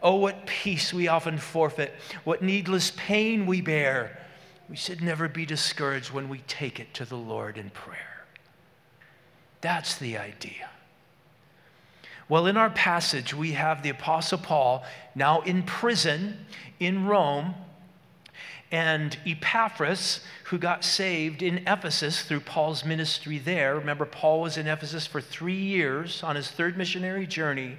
Oh, 0.03 0.17
what 0.17 0.47
peace 0.47 0.93
we 0.93 1.07
often 1.07 1.39
forfeit, 1.39 1.95
what 2.25 2.43
needless 2.43 2.93
pain 2.97 3.47
we 3.47 3.61
bear. 3.61 4.19
We 4.69 4.77
should 4.77 5.01
never 5.01 5.29
be 5.29 5.47
discouraged 5.47 6.11
when 6.11 6.29
we 6.29 6.39
take 6.49 6.81
it 6.81 6.93
to 6.95 7.05
the 7.05 7.17
Lord 7.17 7.57
in 7.57 7.71
prayer. 7.71 8.10
That's 9.61 9.97
the 9.97 10.17
idea. 10.17 10.71
Well, 12.29 12.47
in 12.47 12.57
our 12.57 12.71
passage, 12.71 13.35
we 13.35 13.53
have 13.53 13.83
the 13.83 13.89
Apostle 13.91 14.39
Paul 14.39 14.85
now 15.15 15.41
in 15.41 15.65
prison 15.65 16.47
in 16.79 17.07
Rome, 17.07 17.55
and 18.73 19.19
Epaphras, 19.27 20.21
who 20.45 20.59
got 20.59 20.85
saved 20.85 21.43
in 21.43 21.59
Ephesus 21.67 22.23
through 22.23 22.41
Paul's 22.41 22.85
ministry 22.85 23.39
there. 23.39 23.75
Remember, 23.75 24.05
Paul 24.05 24.43
was 24.43 24.57
in 24.57 24.69
Ephesus 24.69 25.07
for 25.07 25.21
three 25.21 25.61
years 25.61 26.23
on 26.23 26.37
his 26.37 26.49
third 26.51 26.79
missionary 26.79 27.27
journey. 27.27 27.79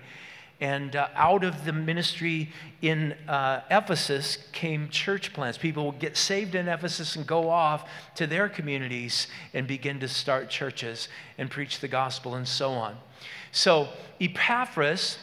And 0.62 0.96
uh, 0.96 1.08
out 1.16 1.44
of 1.44 1.66
the 1.66 1.74
ministry 1.74 2.50
in 2.84 3.14
uh, 3.28 3.62
Ephesus 3.72 4.38
came 4.52 4.90
church 4.90 5.34
plants. 5.34 5.58
People 5.58 5.88
would 5.88 6.00
get 6.00 6.16
saved 6.16 6.54
in 6.54 6.68
Ephesus 6.68 7.16
and 7.16 7.26
go 7.26 7.50
off 7.50 7.90
to 8.16 8.28
their 8.28 8.48
communities 8.48 9.28
and 9.56 9.68
begin 9.68 10.00
to 10.00 10.08
start 10.08 10.50
churches 10.50 11.10
and 11.40 11.50
preach 11.50 11.80
the 11.80 11.88
gospel 11.88 12.36
and 12.36 12.48
so 12.48 12.72
on. 12.72 12.96
So, 13.52 13.90
Epaphras 14.22 15.18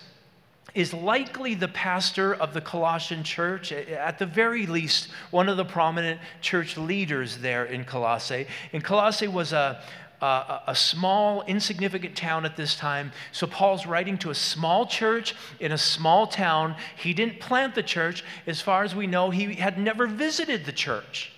is 0.75 0.93
likely 0.93 1.55
the 1.55 1.69
pastor 1.69 2.35
of 2.35 2.53
the 2.53 2.61
Colossian 2.61 3.23
church, 3.25 3.73
at 3.73 4.19
the 4.19 4.27
very 4.27 4.67
least, 4.67 5.09
one 5.31 5.49
of 5.49 5.57
the 5.57 5.65
prominent 5.65 6.21
church 6.41 6.77
leaders 6.77 7.39
there 7.39 7.65
in 7.65 7.85
Colossae. 7.85 8.47
And 8.73 8.85
Colossae 8.85 9.29
was 9.29 9.53
a, 9.53 9.83
a, 10.21 10.75
small, 10.75 11.43
insignificant 11.43 12.17
town 12.17 12.45
at 12.45 12.57
this 12.57 12.75
time. 12.75 13.13
So 13.33 13.47
Paul's 13.47 13.87
writing 13.87 14.19
to 14.19 14.31
a 14.31 14.35
small 14.35 14.87
church 14.87 15.35
in 15.61 15.73
a 15.73 15.79
small 15.79 16.27
town. 16.27 16.77
He 16.97 17.15
didn't 17.15 17.41
plant 17.41 17.75
the 17.75 17.83
church. 17.83 18.25
As 18.47 18.61
far 18.61 18.83
as 18.83 18.95
we 18.95 19.07
know, 19.07 19.31
he 19.31 19.55
had 19.55 19.79
never 19.79 20.07
visited 20.07 20.65
the 20.65 20.73
church. 20.73 21.33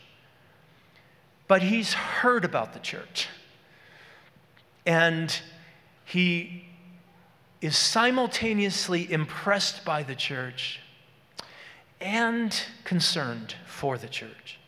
But 1.47 1.63
he's 1.63 1.93
heard 1.93 2.45
about 2.45 2.73
the 2.73 2.79
church. 2.79 3.29
And 4.87 5.37
he 6.05 6.65
is 7.61 7.77
simultaneously 7.77 9.13
impressed 9.13 9.85
by 9.85 10.03
the 10.03 10.15
church 10.15 10.81
and 12.01 12.59
concerned 12.85 13.55
for 13.67 13.99
the 13.99 14.09
church. 14.09 14.60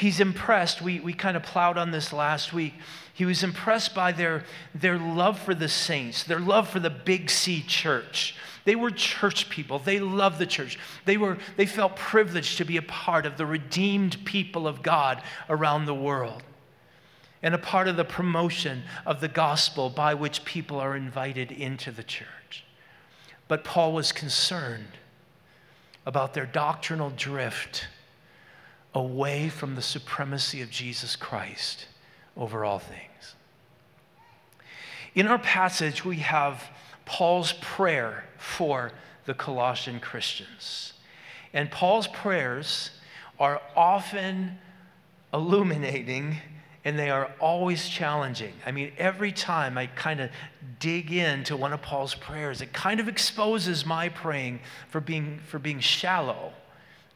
He's 0.00 0.18
impressed. 0.18 0.80
We, 0.80 0.98
we 0.98 1.12
kind 1.12 1.36
of 1.36 1.42
plowed 1.42 1.76
on 1.76 1.90
this 1.90 2.10
last 2.10 2.54
week. 2.54 2.72
He 3.12 3.26
was 3.26 3.42
impressed 3.42 3.94
by 3.94 4.12
their, 4.12 4.44
their 4.74 4.96
love 4.96 5.38
for 5.38 5.54
the 5.54 5.68
saints, 5.68 6.24
their 6.24 6.40
love 6.40 6.70
for 6.70 6.80
the 6.80 6.88
Big 6.88 7.28
C 7.28 7.60
church. 7.60 8.34
They 8.64 8.76
were 8.76 8.90
church 8.90 9.50
people. 9.50 9.78
They 9.78 10.00
loved 10.00 10.38
the 10.38 10.46
church. 10.46 10.78
They, 11.04 11.18
were, 11.18 11.36
they 11.58 11.66
felt 11.66 11.96
privileged 11.96 12.56
to 12.56 12.64
be 12.64 12.78
a 12.78 12.82
part 12.82 13.26
of 13.26 13.36
the 13.36 13.44
redeemed 13.44 14.24
people 14.24 14.66
of 14.66 14.82
God 14.82 15.22
around 15.50 15.84
the 15.84 15.92
world 15.92 16.42
and 17.42 17.54
a 17.54 17.58
part 17.58 17.86
of 17.86 17.98
the 17.98 18.04
promotion 18.04 18.84
of 19.04 19.20
the 19.20 19.28
gospel 19.28 19.90
by 19.90 20.14
which 20.14 20.46
people 20.46 20.80
are 20.80 20.96
invited 20.96 21.52
into 21.52 21.92
the 21.92 22.02
church. 22.02 22.64
But 23.48 23.64
Paul 23.64 23.92
was 23.92 24.12
concerned 24.12 24.96
about 26.06 26.32
their 26.32 26.46
doctrinal 26.46 27.10
drift 27.10 27.86
away 28.94 29.48
from 29.48 29.74
the 29.74 29.82
supremacy 29.82 30.62
of 30.62 30.70
Jesus 30.70 31.16
Christ 31.16 31.86
over 32.36 32.64
all 32.64 32.78
things. 32.78 33.34
In 35.14 35.26
our 35.26 35.38
passage, 35.38 36.04
we 36.04 36.16
have 36.16 36.62
Paul's 37.04 37.52
prayer 37.60 38.24
for 38.38 38.92
the 39.24 39.34
Colossian 39.34 40.00
Christians. 40.00 40.92
And 41.52 41.70
Paul's 41.70 42.06
prayers 42.06 42.90
are 43.38 43.60
often 43.76 44.58
illuminating 45.32 46.36
and 46.84 46.98
they 46.98 47.10
are 47.10 47.30
always 47.40 47.88
challenging. 47.88 48.54
I 48.64 48.72
mean, 48.72 48.92
every 48.96 49.32
time 49.32 49.76
I 49.76 49.86
kind 49.86 50.20
of 50.20 50.30
dig 50.78 51.12
into 51.12 51.56
one 51.56 51.72
of 51.74 51.82
Paul's 51.82 52.14
prayers, 52.14 52.62
it 52.62 52.72
kind 52.72 53.00
of 53.00 53.08
exposes 53.08 53.84
my 53.84 54.08
praying 54.08 54.60
for 54.88 55.00
being, 55.00 55.40
for 55.46 55.58
being 55.58 55.80
shallow 55.80 56.52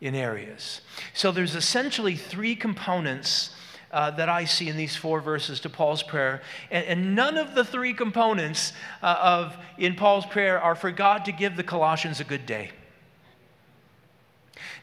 in 0.00 0.14
areas. 0.14 0.80
So 1.12 1.32
there's 1.32 1.54
essentially 1.54 2.16
three 2.16 2.56
components 2.56 3.50
uh, 3.90 4.10
that 4.10 4.28
I 4.28 4.44
see 4.44 4.68
in 4.68 4.76
these 4.76 4.96
four 4.96 5.20
verses 5.20 5.60
to 5.60 5.70
Paul's 5.70 6.02
prayer. 6.02 6.42
And, 6.70 6.84
and 6.86 7.14
none 7.14 7.38
of 7.38 7.54
the 7.54 7.64
three 7.64 7.94
components 7.94 8.72
uh, 9.02 9.16
of 9.20 9.56
in 9.78 9.94
Paul's 9.94 10.26
prayer 10.26 10.60
are 10.60 10.74
for 10.74 10.90
God 10.90 11.24
to 11.26 11.32
give 11.32 11.56
the 11.56 11.62
Colossians 11.62 12.18
a 12.18 12.24
good 12.24 12.44
day. 12.44 12.70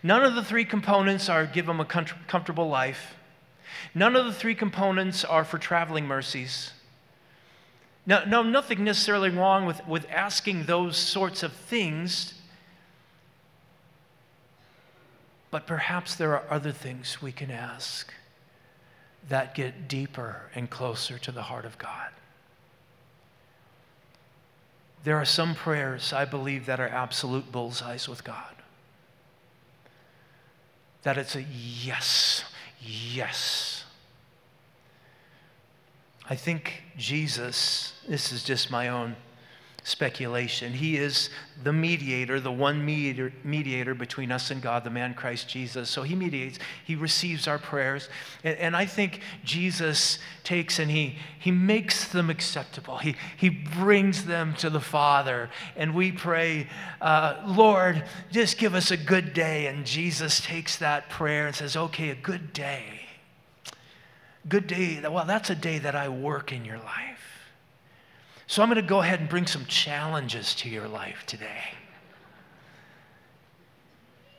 None 0.01 0.23
of 0.23 0.35
the 0.35 0.43
three 0.43 0.65
components 0.65 1.29
are 1.29 1.45
give 1.45 1.65
them 1.65 1.79
a 1.79 1.85
comfortable 1.85 2.69
life. 2.69 3.15
None 3.93 4.15
of 4.15 4.25
the 4.25 4.33
three 4.33 4.55
components 4.55 5.25
are 5.25 5.43
for 5.43 5.57
traveling 5.57 6.07
mercies. 6.07 6.71
No, 8.05 8.23
no, 8.25 8.41
nothing 8.41 8.83
necessarily 8.83 9.29
wrong 9.29 9.65
with, 9.65 9.85
with 9.87 10.07
asking 10.09 10.63
those 10.63 10.97
sorts 10.97 11.43
of 11.43 11.53
things. 11.53 12.33
But 15.51 15.67
perhaps 15.67 16.15
there 16.15 16.31
are 16.31 16.45
other 16.49 16.71
things 16.71 17.21
we 17.21 17.33
can 17.33 17.51
ask 17.51 18.11
that 19.27 19.53
get 19.53 19.87
deeper 19.87 20.49
and 20.55 20.69
closer 20.69 21.17
to 21.19 21.31
the 21.31 21.43
heart 21.43 21.65
of 21.65 21.77
God. 21.77 22.09
There 25.03 25.17
are 25.17 25.25
some 25.25 25.53
prayers, 25.53 26.13
I 26.13 26.25
believe, 26.25 26.65
that 26.67 26.79
are 26.79 26.87
absolute 26.87 27.51
bullseyes 27.51 28.07
with 28.07 28.23
God. 28.23 28.55
That 31.03 31.17
it's 31.17 31.35
a 31.35 31.41
yes, 31.41 32.45
yes. 32.79 33.83
I 36.29 36.35
think 36.35 36.83
Jesus, 36.97 37.93
this 38.07 38.31
is 38.31 38.43
just 38.43 38.71
my 38.71 38.87
own 38.87 39.15
speculation. 39.83 40.73
He 40.73 40.97
is 40.97 41.29
the 41.63 41.73
mediator, 41.73 42.39
the 42.39 42.51
one 42.51 42.83
mediator, 42.85 43.33
mediator 43.43 43.95
between 43.95 44.31
us 44.31 44.51
and 44.51 44.61
God, 44.61 44.83
the 44.83 44.89
man 44.89 45.13
Christ 45.13 45.47
Jesus. 45.47 45.89
So 45.89 46.03
he 46.03 46.15
mediates, 46.15 46.59
he 46.85 46.95
receives 46.95 47.47
our 47.47 47.57
prayers. 47.57 48.09
And, 48.43 48.57
and, 48.57 48.75
I 48.75 48.85
think 48.85 49.21
Jesus 49.43 50.19
takes 50.43 50.79
and 50.79 50.89
he, 50.89 51.17
he 51.39 51.51
makes 51.51 52.07
them 52.07 52.29
acceptable. 52.29 52.97
He, 52.97 53.15
he 53.37 53.49
brings 53.49 54.25
them 54.25 54.53
to 54.55 54.69
the 54.69 54.79
Father. 54.79 55.49
And 55.75 55.95
we 55.95 56.11
pray, 56.11 56.67
uh, 56.99 57.41
Lord, 57.45 58.03
just 58.31 58.57
give 58.57 58.75
us 58.75 58.91
a 58.91 58.97
good 58.97 59.33
day. 59.33 59.67
And 59.67 59.85
Jesus 59.85 60.41
takes 60.41 60.77
that 60.77 61.09
prayer 61.09 61.47
and 61.47 61.55
says, 61.55 61.75
okay, 61.75 62.09
a 62.09 62.15
good 62.15 62.53
day. 62.53 63.01
Good 64.47 64.67
day. 64.67 65.01
Well, 65.07 65.25
that's 65.25 65.49
a 65.49 65.55
day 65.55 65.79
that 65.79 65.95
I 65.95 66.09
work 66.09 66.51
in 66.51 66.65
your 66.65 66.79
life. 66.79 67.20
So 68.51 68.61
I'm 68.61 68.67
going 68.67 68.75
to 68.75 68.81
go 68.81 68.99
ahead 68.99 69.21
and 69.21 69.29
bring 69.29 69.47
some 69.47 69.63
challenges 69.63 70.53
to 70.55 70.67
your 70.67 70.85
life 70.85 71.23
today. 71.25 71.63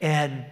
And 0.02 0.45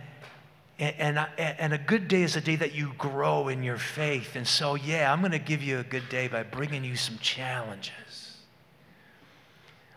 and, 0.78 1.18
and, 1.36 1.74
a 1.74 1.76
good 1.76 2.08
day 2.08 2.22
is 2.22 2.36
a 2.36 2.40
day 2.40 2.56
that 2.56 2.74
you 2.74 2.94
grow 2.96 3.48
in 3.48 3.62
your 3.62 3.76
faith. 3.76 4.34
And 4.34 4.48
so, 4.48 4.76
yeah, 4.76 5.12
I'm 5.12 5.20
going 5.20 5.32
to 5.32 5.38
give 5.38 5.62
you 5.62 5.78
a 5.78 5.82
good 5.82 6.08
day 6.08 6.26
by 6.26 6.42
bringing 6.42 6.84
you 6.84 6.96
some 6.96 7.18
challenges. 7.18 8.38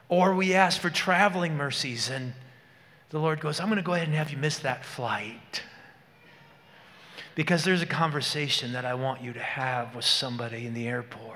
Or 0.10 0.36
we 0.36 0.54
ask 0.54 0.82
for 0.82 0.90
traveling 0.90 1.56
mercies, 1.56 2.10
and 2.10 2.34
the 3.12 3.20
Lord 3.20 3.40
goes, 3.40 3.62
I'm 3.62 3.68
going 3.68 3.78
to 3.78 3.82
go 3.82 3.94
ahead 3.94 4.10
and 4.10 4.18
have 4.18 4.30
you 4.30 4.38
miss 4.38 4.60
that 4.60 4.84
flight. 4.84 5.64
Because 7.34 7.64
there's 7.64 7.82
a 7.82 7.86
conversation 7.86 8.74
that 8.74 8.84
I 8.84 8.96
want 8.96 9.22
you 9.22 9.32
to 9.32 9.40
have 9.40 9.96
with 9.96 10.04
somebody 10.04 10.68
in 10.68 10.74
the 10.74 10.86
airport 10.86 11.33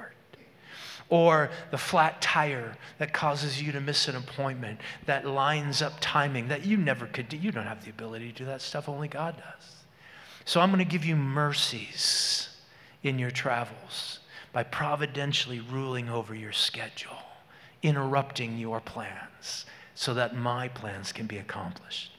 or 1.09 1.49
the 1.71 1.77
flat 1.77 2.21
tire 2.21 2.75
that 2.97 3.13
causes 3.13 3.61
you 3.61 3.71
to 3.71 3.79
miss 3.79 4.07
an 4.07 4.15
appointment, 4.15 4.79
that 5.05 5.25
lines 5.25 5.81
up 5.81 5.93
timing 6.01 6.47
that 6.49 6.65
you 6.65 6.77
never 6.77 7.05
could 7.07 7.29
do. 7.29 7.37
You 7.37 7.51
don't 7.51 7.65
have 7.65 7.83
the 7.83 7.89
ability 7.89 8.31
to 8.31 8.37
do 8.37 8.45
that 8.45 8.61
stuff, 8.61 8.89
only 8.89 9.07
God 9.07 9.35
does. 9.37 9.75
So 10.45 10.61
I'm 10.61 10.69
going 10.69 10.83
to 10.83 10.91
give 10.91 11.05
you 11.05 11.15
mercies 11.15 12.49
in 13.03 13.19
your 13.19 13.31
travels 13.31 14.19
by 14.51 14.63
providentially 14.63 15.59
ruling 15.59 16.09
over 16.09 16.33
your 16.33 16.53
schedule, 16.53 17.17
interrupting 17.83 18.57
your 18.57 18.79
plans 18.81 19.65
so 19.95 20.13
that 20.13 20.35
my 20.35 20.67
plans 20.67 21.11
can 21.11 21.25
be 21.25 21.37
accomplished. 21.37 22.11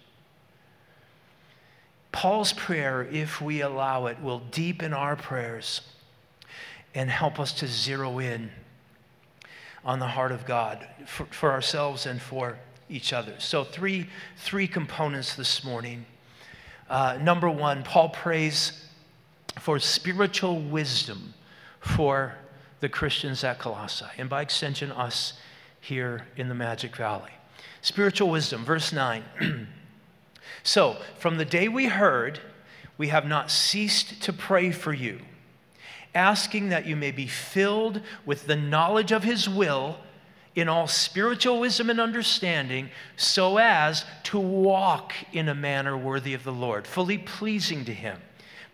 Paul's 2.12 2.52
prayer, 2.52 3.06
if 3.10 3.40
we 3.40 3.60
allow 3.60 4.06
it, 4.06 4.20
will 4.20 4.40
deepen 4.50 4.92
our 4.92 5.14
prayers 5.14 5.82
and 6.94 7.10
help 7.10 7.38
us 7.38 7.52
to 7.54 7.66
zero 7.66 8.18
in 8.18 8.50
on 9.84 9.98
the 9.98 10.06
heart 10.06 10.32
of 10.32 10.44
God 10.44 10.86
for, 11.06 11.26
for 11.26 11.52
ourselves 11.52 12.06
and 12.06 12.20
for 12.20 12.58
each 12.88 13.12
other. 13.12 13.34
So, 13.38 13.64
three, 13.64 14.08
three 14.36 14.66
components 14.66 15.34
this 15.34 15.64
morning. 15.64 16.06
Uh, 16.88 17.18
number 17.20 17.50
one, 17.50 17.82
Paul 17.82 18.08
prays 18.08 18.84
for 19.58 19.78
spiritual 19.78 20.60
wisdom 20.60 21.34
for 21.80 22.34
the 22.80 22.88
Christians 22.88 23.44
at 23.44 23.58
Colossae, 23.58 24.06
and 24.16 24.28
by 24.28 24.42
extension, 24.42 24.90
us 24.92 25.34
here 25.80 26.26
in 26.36 26.48
the 26.48 26.54
Magic 26.54 26.96
Valley. 26.96 27.30
Spiritual 27.82 28.30
wisdom, 28.30 28.64
verse 28.64 28.92
9. 28.92 29.22
so, 30.62 30.96
from 31.18 31.36
the 31.38 31.44
day 31.44 31.68
we 31.68 31.86
heard, 31.86 32.40
we 32.96 33.08
have 33.08 33.26
not 33.26 33.50
ceased 33.50 34.22
to 34.22 34.32
pray 34.32 34.70
for 34.70 34.92
you 34.92 35.20
asking 36.18 36.70
that 36.70 36.84
you 36.84 36.96
may 36.96 37.12
be 37.12 37.28
filled 37.28 38.02
with 38.26 38.46
the 38.46 38.56
knowledge 38.56 39.12
of 39.12 39.22
his 39.22 39.48
will 39.48 39.96
in 40.56 40.68
all 40.68 40.88
spiritual 40.88 41.60
wisdom 41.60 41.88
and 41.88 42.00
understanding, 42.00 42.90
so 43.16 43.58
as 43.58 44.04
to 44.24 44.38
walk 44.38 45.12
in 45.32 45.48
a 45.48 45.54
manner 45.54 45.96
worthy 45.96 46.34
of 46.34 46.42
the 46.42 46.52
Lord, 46.52 46.88
fully 46.88 47.18
pleasing 47.18 47.84
to 47.84 47.94
him, 47.94 48.20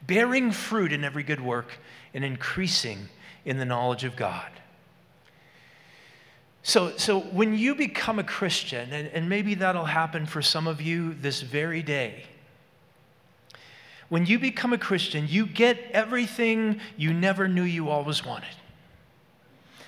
bearing 0.07 0.51
fruit 0.51 0.93
in 0.93 1.05
every 1.05 1.23
good 1.23 1.43
work, 1.43 1.73
and 2.15 2.25
increasing 2.25 3.11
in 3.45 3.59
the 3.59 3.67
knowledge 3.67 4.05
of 4.05 4.17
God. 4.17 4.51
So, 6.63 6.97
so 6.97 7.21
when 7.21 7.59
you 7.59 7.75
become 7.75 8.19
a 8.19 8.25
Christian, 8.25 8.91
and, 8.91 9.09
and 9.09 9.29
maybe 9.29 9.55
that'll 9.55 9.85
happen 9.85 10.25
for 10.25 10.41
some 10.41 10.67
of 10.67 10.81
you 10.81 11.13
this 11.13 11.43
very 11.43 11.83
day, 11.83 12.25
when 14.09 14.27
you 14.27 14.38
become 14.38 14.73
a 14.73 14.79
Christian, 14.79 15.27
you 15.29 15.47
get 15.47 15.79
everything 15.93 16.81
you 16.97 17.12
never 17.12 17.49
knew 17.49 17.62
you 17.62 17.88
always 17.88 18.25
wanted. 18.25 18.55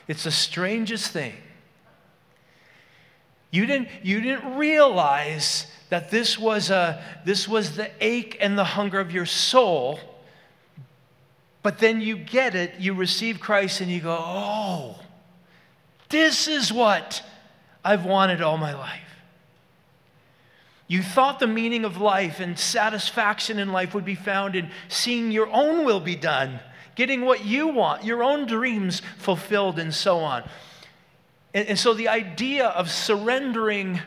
It's 0.09 0.25
the 0.25 0.31
strangest 0.31 1.11
thing. 1.11 1.35
You 3.51 3.67
didn't, 3.67 3.89
you 4.03 4.21
didn't 4.21 4.57
realize 4.57 5.67
that 5.89 6.11
this 6.11 6.39
was, 6.39 6.71
a, 6.71 7.03
this 7.25 7.49
was 7.49 7.77
the 7.77 7.91
ache 8.01 8.37
and 8.41 8.59
the 8.59 8.65
hunger 8.65 9.01
of 9.01 9.13
your 9.13 9.27
soul, 9.27 9.99
but 11.63 11.79
then 11.79 12.01
you 12.01 12.17
get 12.17 12.55
it, 12.55 12.75
you 12.79 12.95
receive 12.95 13.41
Christ, 13.41 13.81
and 13.81 13.91
you 13.91 14.01
go, 14.01 14.17
oh, 14.19 15.01
this 16.09 16.49
is 16.49 16.73
what 16.73 17.23
I've 17.85 18.05
wanted 18.05 18.43
all 18.43 18.59
my 18.59 18.75
life. 18.75 19.06
You 20.89 21.03
thought 21.03 21.41
the 21.41 21.47
meaning 21.47 21.85
of 21.85 22.01
life 22.01 22.39
and 22.39 22.59
satisfaction 22.59 23.59
in 23.59 23.73
life 23.73 23.95
would 23.95 24.05
be 24.05 24.15
found 24.15 24.55
in 24.55 24.71
seeing 24.89 25.33
your 25.33 25.49
own 25.49 25.85
will 25.85 26.01
be 26.01 26.15
done, 26.15 26.61
getting 26.95 27.25
what 27.25 27.45
you 27.45 27.69
want, 27.69 28.05
your 28.05 28.23
own 28.23 28.47
dreams 28.47 29.03
fulfilled, 29.19 29.79
and 29.79 29.93
so 29.93 30.19
on. 30.19 30.49
And, 31.53 31.69
and 31.69 31.79
so 31.79 31.93
the 31.93 32.09
idea 32.09 32.67
of 32.69 32.91
surrendering 32.91 34.01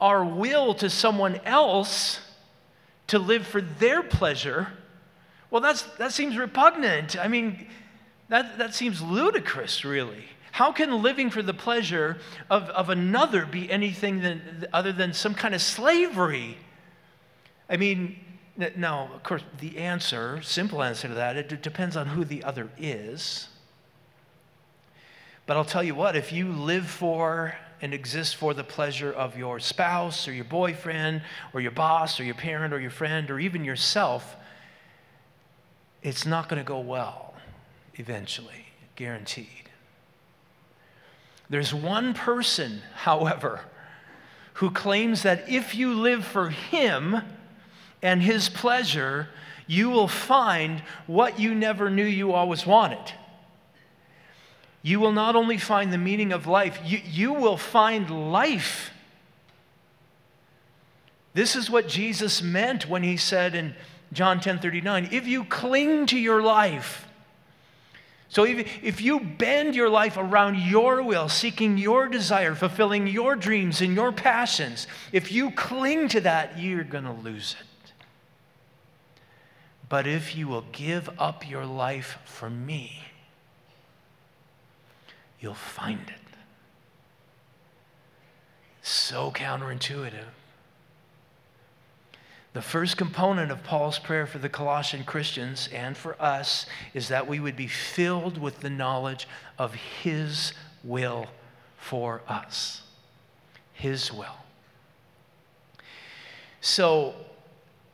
our 0.00 0.24
will 0.24 0.74
to 0.74 0.90
someone 0.90 1.40
else 1.44 2.20
to 3.06 3.18
live 3.18 3.46
for 3.46 3.60
their 3.60 4.02
pleasure, 4.02 4.68
well, 5.50 5.60
that's, 5.60 5.82
that 5.98 6.12
seems 6.12 6.36
repugnant. 6.36 7.16
I 7.16 7.28
mean, 7.28 7.68
that, 8.28 8.58
that 8.58 8.74
seems 8.74 9.00
ludicrous, 9.00 9.84
really. 9.84 10.24
How 10.54 10.70
can 10.70 11.02
living 11.02 11.30
for 11.30 11.42
the 11.42 11.52
pleasure 11.52 12.16
of, 12.48 12.70
of 12.70 12.88
another 12.88 13.44
be 13.44 13.68
anything 13.68 14.20
than, 14.20 14.68
other 14.72 14.92
than 14.92 15.12
some 15.12 15.34
kind 15.34 15.52
of 15.52 15.60
slavery? 15.60 16.56
I 17.68 17.76
mean, 17.76 18.20
now, 18.76 19.10
of 19.12 19.24
course, 19.24 19.42
the 19.58 19.78
answer, 19.78 20.40
simple 20.42 20.80
answer 20.80 21.08
to 21.08 21.14
that, 21.14 21.36
it 21.36 21.60
depends 21.60 21.96
on 21.96 22.06
who 22.06 22.24
the 22.24 22.44
other 22.44 22.70
is. 22.78 23.48
But 25.44 25.56
I'll 25.56 25.64
tell 25.64 25.82
you 25.82 25.96
what, 25.96 26.14
if 26.14 26.30
you 26.30 26.52
live 26.52 26.86
for 26.86 27.56
and 27.82 27.92
exist 27.92 28.36
for 28.36 28.54
the 28.54 28.62
pleasure 28.62 29.12
of 29.12 29.36
your 29.36 29.58
spouse 29.58 30.28
or 30.28 30.32
your 30.32 30.44
boyfriend 30.44 31.22
or 31.52 31.62
your 31.62 31.72
boss 31.72 32.20
or 32.20 32.22
your 32.22 32.36
parent 32.36 32.72
or 32.72 32.78
your 32.78 32.92
friend 32.92 33.28
or 33.28 33.40
even 33.40 33.64
yourself, 33.64 34.36
it's 36.00 36.24
not 36.24 36.48
going 36.48 36.62
to 36.62 36.64
go 36.64 36.78
well 36.78 37.34
eventually, 37.96 38.66
guaranteed. 38.94 39.63
There's 41.50 41.74
one 41.74 42.14
person, 42.14 42.82
however, 42.94 43.60
who 44.54 44.70
claims 44.70 45.22
that 45.22 45.48
if 45.48 45.74
you 45.74 45.94
live 45.94 46.24
for 46.24 46.50
him 46.50 47.22
and 48.02 48.22
his 48.22 48.48
pleasure, 48.48 49.28
you 49.66 49.90
will 49.90 50.08
find 50.08 50.82
what 51.06 51.38
you 51.38 51.54
never 51.54 51.90
knew 51.90 52.04
you 52.04 52.32
always 52.32 52.66
wanted. 52.66 53.12
You 54.82 55.00
will 55.00 55.12
not 55.12 55.34
only 55.34 55.56
find 55.56 55.92
the 55.92 55.98
meaning 55.98 56.32
of 56.32 56.46
life, 56.46 56.78
you, 56.84 57.00
you 57.04 57.32
will 57.32 57.56
find 57.56 58.30
life. 58.32 58.90
This 61.32 61.56
is 61.56 61.70
what 61.70 61.88
Jesus 61.88 62.42
meant 62.42 62.88
when 62.88 63.02
he 63.02 63.16
said 63.16 63.54
in 63.54 63.74
John 64.12 64.40
10 64.40 64.60
39, 64.60 65.08
if 65.10 65.26
you 65.26 65.44
cling 65.44 66.06
to 66.06 66.18
your 66.18 66.42
life, 66.42 67.03
So 68.34 68.42
if, 68.44 68.82
if 68.82 69.00
you 69.00 69.20
bend 69.20 69.76
your 69.76 69.88
life 69.88 70.16
around 70.16 70.58
your 70.58 71.04
will, 71.04 71.28
seeking 71.28 71.78
your 71.78 72.08
desire, 72.08 72.56
fulfilling 72.56 73.06
your 73.06 73.36
dreams 73.36 73.80
and 73.80 73.94
your 73.94 74.10
passions, 74.10 74.88
if 75.12 75.30
you 75.30 75.52
cling 75.52 76.08
to 76.08 76.20
that, 76.22 76.58
you're 76.58 76.82
going 76.82 77.04
to 77.04 77.12
lose 77.12 77.54
it. 77.60 77.92
But 79.88 80.08
if 80.08 80.34
you 80.34 80.48
will 80.48 80.64
give 80.72 81.08
up 81.16 81.48
your 81.48 81.64
life 81.64 82.18
for 82.24 82.50
me, 82.50 83.04
you'll 85.38 85.54
find 85.54 86.00
it. 86.00 86.36
So 88.82 89.30
counterintuitive. 89.30 90.24
The 92.54 92.62
first 92.62 92.96
component 92.96 93.50
of 93.50 93.64
Paul's 93.64 93.98
prayer 93.98 94.26
for 94.28 94.38
the 94.38 94.48
Colossian 94.48 95.02
Christians 95.02 95.68
and 95.72 95.96
for 95.96 96.20
us 96.22 96.66
is 96.94 97.08
that 97.08 97.26
we 97.26 97.40
would 97.40 97.56
be 97.56 97.66
filled 97.66 98.38
with 98.38 98.60
the 98.60 98.70
knowledge 98.70 99.26
of 99.58 99.74
His 99.74 100.52
will 100.84 101.26
for 101.76 102.22
us. 102.28 102.82
His 103.72 104.12
will. 104.12 104.36
So, 106.60 107.14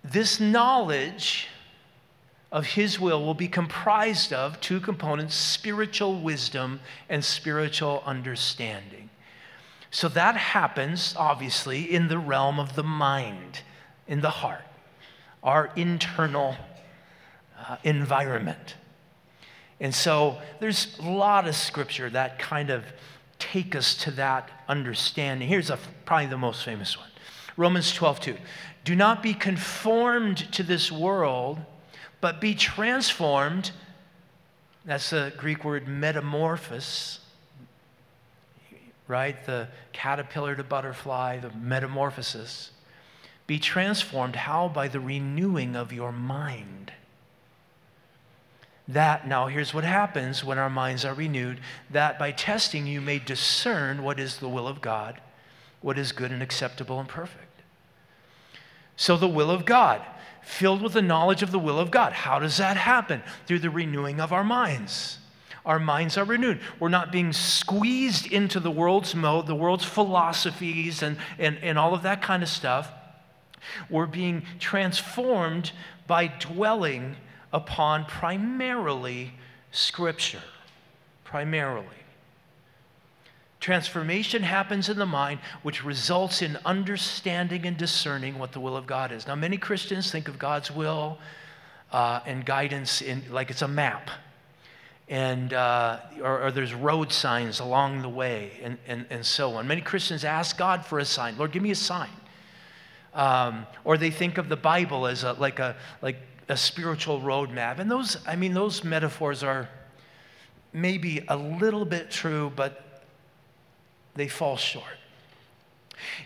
this 0.05 0.39
knowledge 0.39 1.49
of 2.53 2.67
His 2.67 3.01
will 3.01 3.25
will 3.25 3.33
be 3.33 3.49
comprised 3.49 4.31
of 4.31 4.61
two 4.61 4.79
components 4.79 5.35
spiritual 5.35 6.21
wisdom 6.21 6.81
and 7.09 7.25
spiritual 7.25 8.03
understanding. 8.05 9.09
So, 9.91 10.07
that 10.09 10.37
happens, 10.37 11.15
obviously, 11.17 11.91
in 11.91 12.09
the 12.09 12.19
realm 12.19 12.61
of 12.61 12.77
the 12.77 12.85
mind 12.85 13.63
in 14.11 14.21
the 14.21 14.29
heart, 14.29 14.65
our 15.43 15.71
internal 15.77 16.57
uh, 17.57 17.77
environment. 17.85 18.75
And 19.79 19.95
so 19.95 20.39
there's 20.59 20.99
a 20.99 21.09
lot 21.09 21.49
of 21.49 21.55
scripture 21.55 22.11
that 22.11 22.39
kind 22.39 22.69
of 22.69 22.85
take 23.39 23.75
us 23.75 23.95
to 23.95 24.11
that 24.11 24.51
understanding. 24.69 25.49
Here's 25.49 25.71
a, 25.71 25.79
probably 26.05 26.27
the 26.27 26.37
most 26.37 26.65
famous 26.65 26.99
one 26.99 27.07
Romans 27.57 27.95
12, 27.95 28.21
2. 28.21 28.37
Do 28.85 28.97
not 28.97 29.23
be 29.23 29.33
conformed 29.33 30.39
to 30.53 30.63
this 30.63 30.91
world, 30.91 31.61
but 32.21 32.41
be 32.41 32.55
transformed. 32.55 33.71
That's 34.85 35.11
the 35.11 35.33
Greek 35.37 35.65
word 35.65 35.87
metamorphosis, 35.87 37.21
right? 39.07 39.37
The 39.47 39.69
caterpillar 39.93 40.57
to 40.57 40.65
butterfly, 40.65 41.39
the 41.39 41.51
metamorphosis 41.51 42.73
be 43.51 43.59
transformed. 43.59 44.37
How? 44.37 44.69
By 44.69 44.87
the 44.87 45.01
renewing 45.01 45.75
of 45.75 45.93
your 45.93 46.13
mind. 46.13 46.93
That, 48.87 49.27
now 49.27 49.49
here's 49.49 49.75
what 49.75 49.83
happens 49.83 50.45
when 50.45 50.57
our 50.57 50.71
minds 50.71 51.05
are 51.05 51.15
renewed 51.15 51.59
that 51.91 52.17
by 52.17 52.31
testing 52.31 52.87
you 52.87 53.01
may 53.01 53.19
discern 53.19 54.05
what 54.05 54.21
is 54.21 54.37
the 54.37 54.49
will 54.49 54.69
of 54.69 54.81
God, 54.81 55.21
what 55.81 55.99
is 55.99 56.13
good 56.13 56.31
and 56.31 56.45
acceptable 56.45 57.01
and 57.01 57.09
perfect. 57.09 57.63
So, 58.95 59.17
the 59.17 59.27
will 59.27 59.51
of 59.51 59.65
God, 59.65 60.01
filled 60.43 60.81
with 60.81 60.93
the 60.93 61.03
knowledge 61.03 61.43
of 61.43 61.51
the 61.51 61.59
will 61.59 61.81
of 61.81 61.91
God. 61.91 62.13
How 62.13 62.39
does 62.39 62.57
that 62.59 62.77
happen? 62.77 63.21
Through 63.49 63.59
the 63.59 63.71
renewing 63.71 64.21
of 64.21 64.33
our 64.33 64.45
minds. 64.45 65.19
Our 65.67 65.81
minds 65.81 66.17
are 66.17 66.25
renewed. 66.25 66.61
We're 66.79 66.89
not 66.89 67.11
being 67.11 67.33
squeezed 67.33 68.31
into 68.31 68.61
the 68.61 68.71
world's 68.71 69.17
mode, 69.17 69.49
the 69.49 69.57
world's 69.57 69.85
philosophies, 69.85 71.03
and, 71.03 71.17
and, 71.37 71.59
and 71.65 71.81
all 71.81 71.95
of 71.95 72.03
that 72.03 72.23
kind 72.23 72.45
of 72.45 72.49
stuff. 72.49 72.93
We're 73.89 74.07
being 74.07 74.45
transformed 74.59 75.73
by 76.07 76.29
dwelling 76.29 77.17
upon 77.53 78.05
primarily 78.05 79.33
Scripture. 79.71 80.43
Primarily. 81.25 81.87
Transformation 83.61 84.43
happens 84.43 84.89
in 84.89 84.99
the 84.99 85.07
mind, 85.07 85.39
which 85.63 85.85
results 85.85 86.41
in 86.41 86.59
understanding 86.65 87.67
and 87.67 87.77
discerning 87.77 88.39
what 88.39 88.53
the 88.53 88.61
will 88.61 88.75
of 88.75 88.87
God 88.87 89.13
is. 89.13 89.27
Now, 89.27 89.35
many 89.35 89.59
Christians 89.59 90.11
think 90.11 90.29
of 90.29 90.39
God's 90.39 90.71
will 90.71 91.19
uh, 91.93 92.21
and 92.25 92.45
guidance 92.45 93.03
in, 93.03 93.23
like 93.31 93.51
it's 93.51 93.61
a 93.61 93.69
map, 93.69 94.11
and, 95.09 95.53
uh, 95.53 95.99
or, 96.23 96.47
or, 96.47 96.53
there's 96.53 96.73
road 96.73 97.13
signs 97.13 97.59
along 97.59 98.01
the 98.03 98.09
way, 98.09 98.53
and, 98.63 98.79
and, 98.87 99.07
and 99.11 99.27
so 99.27 99.57
on. 99.57 99.67
Many 99.67 99.81
Christians 99.81 100.25
ask 100.25 100.57
God 100.57 100.87
for 100.87 101.01
a 101.01 101.05
sign 101.05 101.37
Lord, 101.37 101.53
give 101.53 101.63
me 101.63 101.73
a 101.73 101.77
sign. 101.77 102.09
Um, 103.15 103.67
or 103.85 103.99
they 103.99 104.11
think 104.11 104.39
of 104.39 104.49
the 104.49 104.57
Bible 104.57 105.07
as 105.07 105.25
a, 105.25 105.33
like, 105.33 105.59
a, 105.59 105.77
like 106.01 106.17
a 106.49 106.57
spiritual 106.57 107.21
roadmap. 107.21 107.79
And 107.79 107.91
those, 107.91 108.17
I 108.27 108.37
mean, 108.37 108.55
those 108.55 108.85
metaphors 108.85 109.43
are 109.43 109.69
maybe 110.73 111.25
a 111.29 111.37
little 111.37 111.85
bit 111.85 112.11
true, 112.11 112.53
but 112.55 113.05
they 114.15 114.29
fall 114.29 114.57
short. 114.57 114.85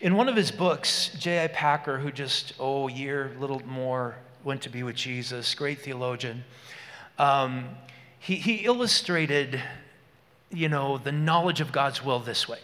In 0.01 0.14
one 0.14 0.29
of 0.29 0.37
his 0.37 0.51
books, 0.51 1.11
J.I. 1.18 1.49
Packer, 1.49 1.99
who 1.99 2.12
just, 2.12 2.55
oh, 2.59 2.88
a 2.88 2.92
year, 2.92 3.33
a 3.37 3.40
little 3.40 3.61
more, 3.66 4.16
went 4.44 4.62
to 4.62 4.68
be 4.68 4.83
with 4.83 4.94
Jesus, 4.94 5.55
great 5.55 5.81
theologian, 5.81 6.44
um, 7.18 7.68
he, 8.18 8.37
he 8.37 8.64
illustrated, 8.64 9.61
you 10.51 10.68
know, 10.68 10.99
the 10.99 11.12
knowledge 11.12 11.61
of 11.61 11.73
God's 11.73 12.05
will 12.05 12.20
this 12.20 12.49
way. 12.49 12.59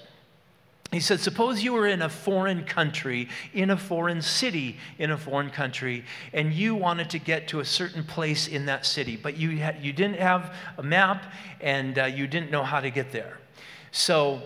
He 0.92 1.00
said, 1.00 1.20
Suppose 1.20 1.62
you 1.62 1.72
were 1.72 1.86
in 1.86 2.02
a 2.02 2.08
foreign 2.08 2.64
country, 2.64 3.28
in 3.52 3.70
a 3.70 3.76
foreign 3.76 4.22
city, 4.22 4.76
in 4.98 5.12
a 5.12 5.16
foreign 5.16 5.50
country, 5.50 6.04
and 6.32 6.52
you 6.52 6.74
wanted 6.74 7.10
to 7.10 7.18
get 7.18 7.46
to 7.48 7.60
a 7.60 7.64
certain 7.64 8.02
place 8.02 8.48
in 8.48 8.66
that 8.66 8.84
city, 8.84 9.16
but 9.16 9.36
you, 9.36 9.58
had, 9.58 9.82
you 9.84 9.92
didn't 9.92 10.18
have 10.18 10.54
a 10.78 10.82
map 10.82 11.32
and 11.60 11.98
uh, 11.98 12.04
you 12.06 12.26
didn't 12.26 12.50
know 12.50 12.64
how 12.64 12.80
to 12.80 12.90
get 12.90 13.12
there. 13.12 13.38
So 13.92 14.42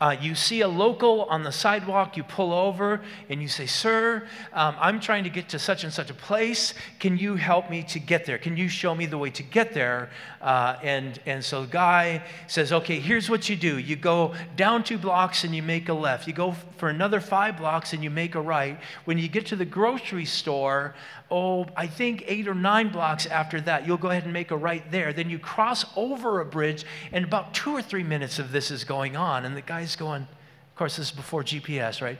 uh, 0.00 0.16
you 0.20 0.34
see 0.34 0.60
a 0.60 0.68
local 0.68 1.24
on 1.24 1.42
the 1.42 1.52
sidewalk, 1.52 2.16
you 2.16 2.24
pull 2.24 2.52
over 2.52 3.00
and 3.28 3.40
you 3.40 3.48
say, 3.48 3.66
Sir, 3.66 4.26
um, 4.52 4.76
I'm 4.78 5.00
trying 5.00 5.24
to 5.24 5.30
get 5.30 5.48
to 5.50 5.58
such 5.58 5.84
and 5.84 5.92
such 5.92 6.10
a 6.10 6.14
place. 6.14 6.74
Can 6.98 7.16
you 7.16 7.36
help 7.36 7.70
me 7.70 7.82
to 7.84 7.98
get 7.98 8.26
there? 8.26 8.38
Can 8.38 8.56
you 8.56 8.68
show 8.68 8.94
me 8.94 9.06
the 9.06 9.18
way 9.18 9.30
to 9.30 9.42
get 9.42 9.72
there? 9.72 10.10
Uh, 10.40 10.76
and, 10.82 11.20
and 11.26 11.44
so 11.44 11.62
the 11.62 11.68
guy 11.68 12.22
says, 12.48 12.72
Okay, 12.72 12.98
here's 12.98 13.30
what 13.30 13.48
you 13.48 13.56
do 13.56 13.78
you 13.78 13.96
go 13.96 14.34
down 14.56 14.84
two 14.84 14.98
blocks 14.98 15.44
and 15.44 15.54
you 15.54 15.62
make 15.62 15.88
a 15.88 15.94
left. 15.94 16.26
You 16.26 16.32
go 16.32 16.54
for 16.76 16.88
another 16.88 17.20
five 17.20 17.56
blocks 17.56 17.92
and 17.92 18.02
you 18.02 18.10
make 18.10 18.34
a 18.34 18.40
right. 18.40 18.78
When 19.04 19.18
you 19.18 19.28
get 19.28 19.46
to 19.46 19.56
the 19.56 19.64
grocery 19.64 20.24
store, 20.24 20.94
oh, 21.30 21.66
I 21.76 21.86
think 21.86 22.24
eight 22.26 22.46
or 22.46 22.54
nine 22.54 22.90
blocks 22.90 23.26
after 23.26 23.60
that, 23.62 23.86
you'll 23.86 23.96
go 23.96 24.10
ahead 24.10 24.24
and 24.24 24.32
make 24.32 24.50
a 24.50 24.56
right 24.56 24.88
there. 24.90 25.12
Then 25.12 25.30
you 25.30 25.38
cross 25.38 25.84
over 25.96 26.40
a 26.40 26.44
bridge, 26.44 26.84
and 27.12 27.24
about 27.24 27.54
two 27.54 27.72
or 27.72 27.82
three 27.82 28.02
minutes 28.02 28.38
of 28.38 28.52
this 28.52 28.70
is 28.70 28.84
going 28.84 29.16
on. 29.16 29.44
And 29.44 29.56
the 29.56 29.62
guy's 29.62 29.96
going, 29.96 30.22
of 30.22 30.76
course, 30.76 30.96
this 30.96 31.06
is 31.06 31.12
before 31.12 31.42
GPS, 31.42 32.02
right? 32.02 32.18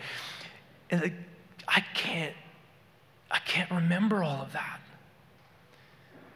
And 0.90 1.00
the, 1.02 1.12
I 1.68 1.80
can't, 1.94 2.34
I 3.30 3.38
can't 3.38 3.70
remember 3.70 4.22
all 4.22 4.42
of 4.42 4.52
that. 4.52 4.80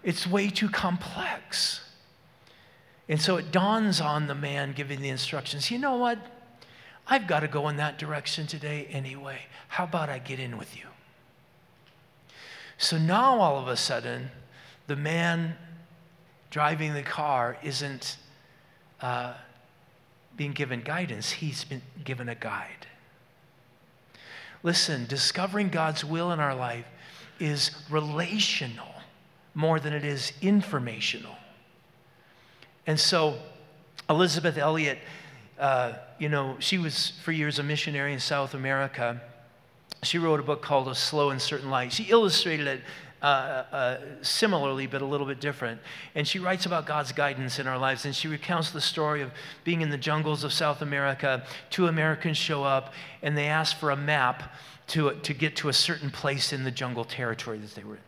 It's 0.02 0.26
way 0.26 0.48
too 0.48 0.68
complex. 0.68 1.80
And 3.08 3.20
so 3.20 3.36
it 3.36 3.50
dawns 3.50 4.00
on 4.00 4.26
the 4.26 4.34
man 4.34 4.72
giving 4.72 5.00
the 5.00 5.08
instructions 5.08 5.70
you 5.70 5.78
know 5.78 5.96
what? 5.96 6.18
I've 7.06 7.26
got 7.26 7.40
to 7.40 7.48
go 7.48 7.68
in 7.68 7.76
that 7.78 7.98
direction 7.98 8.46
today 8.46 8.86
anyway. 8.90 9.40
How 9.68 9.84
about 9.84 10.10
I 10.10 10.18
get 10.18 10.38
in 10.38 10.58
with 10.58 10.76
you? 10.76 10.84
So 12.78 12.96
now 12.96 13.40
all 13.40 13.58
of 13.58 13.66
a 13.66 13.76
sudden, 13.76 14.30
the 14.86 14.96
man 14.96 15.56
driving 16.50 16.94
the 16.94 17.02
car 17.02 17.58
isn't 17.62 18.16
uh, 19.00 19.34
being 20.36 20.52
given 20.52 20.80
guidance, 20.82 21.30
he's 21.30 21.64
been 21.64 21.82
given 22.04 22.28
a 22.28 22.34
guide. 22.36 22.86
Listen, 24.62 25.06
discovering 25.06 25.68
God's 25.68 26.04
will 26.04 26.30
in 26.32 26.40
our 26.40 26.54
life 26.54 26.86
is 27.40 27.72
relational 27.90 28.86
more 29.54 29.80
than 29.80 29.92
it 29.92 30.04
is 30.04 30.32
informational. 30.40 31.36
And 32.86 32.98
so, 32.98 33.38
Elisabeth 34.08 34.56
Elliot, 34.56 34.98
uh, 35.58 35.94
you 36.18 36.28
know, 36.28 36.56
she 36.60 36.78
was 36.78 37.12
for 37.22 37.32
years 37.32 37.58
a 37.58 37.62
missionary 37.62 38.12
in 38.12 38.20
South 38.20 38.54
America 38.54 39.20
she 40.02 40.18
wrote 40.18 40.40
a 40.40 40.42
book 40.42 40.62
called 40.62 40.88
A 40.88 40.94
Slow 40.94 41.30
and 41.30 41.40
Certain 41.40 41.70
Light. 41.70 41.92
She 41.92 42.04
illustrated 42.04 42.66
it 42.66 42.80
uh, 43.20 43.24
uh, 43.24 43.98
similarly, 44.22 44.86
but 44.86 45.02
a 45.02 45.04
little 45.04 45.26
bit 45.26 45.40
different. 45.40 45.80
And 46.14 46.26
she 46.26 46.38
writes 46.38 46.66
about 46.66 46.86
God's 46.86 47.10
guidance 47.12 47.58
in 47.58 47.66
our 47.66 47.78
lives. 47.78 48.04
And 48.04 48.14
she 48.14 48.28
recounts 48.28 48.70
the 48.70 48.80
story 48.80 49.22
of 49.22 49.32
being 49.64 49.80
in 49.80 49.90
the 49.90 49.98
jungles 49.98 50.44
of 50.44 50.52
South 50.52 50.82
America. 50.82 51.44
Two 51.70 51.88
Americans 51.88 52.36
show 52.36 52.62
up 52.62 52.92
and 53.22 53.36
they 53.36 53.46
ask 53.46 53.76
for 53.76 53.90
a 53.90 53.96
map 53.96 54.54
to, 54.88 55.14
to 55.22 55.34
get 55.34 55.56
to 55.56 55.68
a 55.68 55.72
certain 55.72 56.10
place 56.10 56.52
in 56.52 56.64
the 56.64 56.70
jungle 56.70 57.04
territory 57.04 57.58
that 57.58 57.74
they 57.74 57.82
were 57.82 57.96
in. 57.96 58.00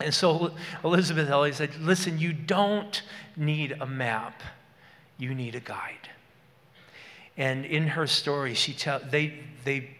And 0.00 0.14
so 0.14 0.52
Elisabeth 0.84 1.28
Elliot 1.28 1.56
said, 1.56 1.74
Listen, 1.80 2.18
you 2.18 2.32
don't 2.32 3.02
need 3.36 3.76
a 3.80 3.86
map, 3.86 4.42
you 5.16 5.34
need 5.34 5.54
a 5.54 5.60
guide. 5.60 6.08
And 7.36 7.64
in 7.64 7.88
her 7.88 8.06
story, 8.06 8.54
she 8.54 8.74
tell, 8.74 9.00
they, 9.00 9.40
they 9.64 9.90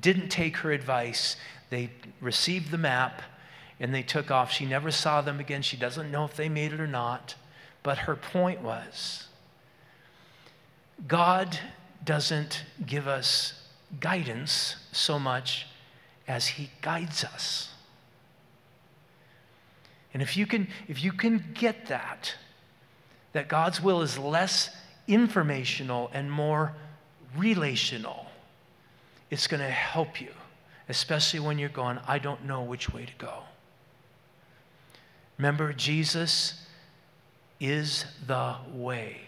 didn't 0.00 0.28
take 0.28 0.58
her 0.58 0.72
advice. 0.72 1.36
They 1.70 1.90
received 2.20 2.70
the 2.70 2.78
map 2.78 3.22
and 3.78 3.94
they 3.94 4.02
took 4.02 4.30
off. 4.30 4.52
She 4.52 4.66
never 4.66 4.90
saw 4.90 5.20
them 5.20 5.40
again. 5.40 5.62
She 5.62 5.76
doesn't 5.76 6.10
know 6.10 6.24
if 6.24 6.36
they 6.36 6.48
made 6.48 6.72
it 6.72 6.80
or 6.80 6.86
not. 6.86 7.34
But 7.82 7.98
her 7.98 8.14
point 8.14 8.60
was 8.60 9.26
God 11.06 11.58
doesn't 12.04 12.64
give 12.84 13.08
us 13.08 13.54
guidance 13.98 14.76
so 14.92 15.18
much 15.18 15.66
as 16.28 16.46
He 16.46 16.70
guides 16.82 17.24
us. 17.24 17.70
And 20.12 20.22
if 20.22 20.36
you 20.36 20.46
can, 20.46 20.68
if 20.88 21.02
you 21.02 21.12
can 21.12 21.44
get 21.54 21.86
that, 21.86 22.34
that 23.32 23.48
God's 23.48 23.80
will 23.80 24.02
is 24.02 24.18
less 24.18 24.70
informational 25.06 26.10
and 26.12 26.30
more 26.30 26.74
relational, 27.36 28.26
it's 29.30 29.46
going 29.46 29.60
to 29.60 29.70
help 29.70 30.20
you, 30.20 30.32
especially 30.88 31.40
when 31.40 31.58
you're 31.58 31.68
going, 31.68 31.98
I 32.06 32.18
don't 32.18 32.44
know 32.44 32.62
which 32.62 32.92
way 32.92 33.06
to 33.06 33.12
go. 33.16 33.34
Remember, 35.38 35.72
Jesus 35.72 36.66
is 37.60 38.04
the 38.26 38.56
way. 38.72 39.20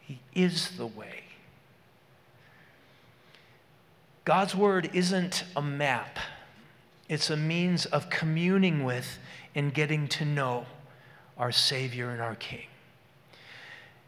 He 0.00 0.20
is 0.34 0.70
the 0.76 0.86
way. 0.86 1.24
God's 4.24 4.54
word 4.54 4.90
isn't 4.92 5.44
a 5.54 5.62
map, 5.62 6.18
it's 7.08 7.30
a 7.30 7.36
means 7.36 7.86
of 7.86 8.10
communing 8.10 8.84
with 8.84 9.18
and 9.54 9.72
getting 9.72 10.08
to 10.08 10.24
know 10.24 10.66
our 11.38 11.52
Savior 11.52 12.10
and 12.10 12.20
our 12.20 12.34
King. 12.34 12.66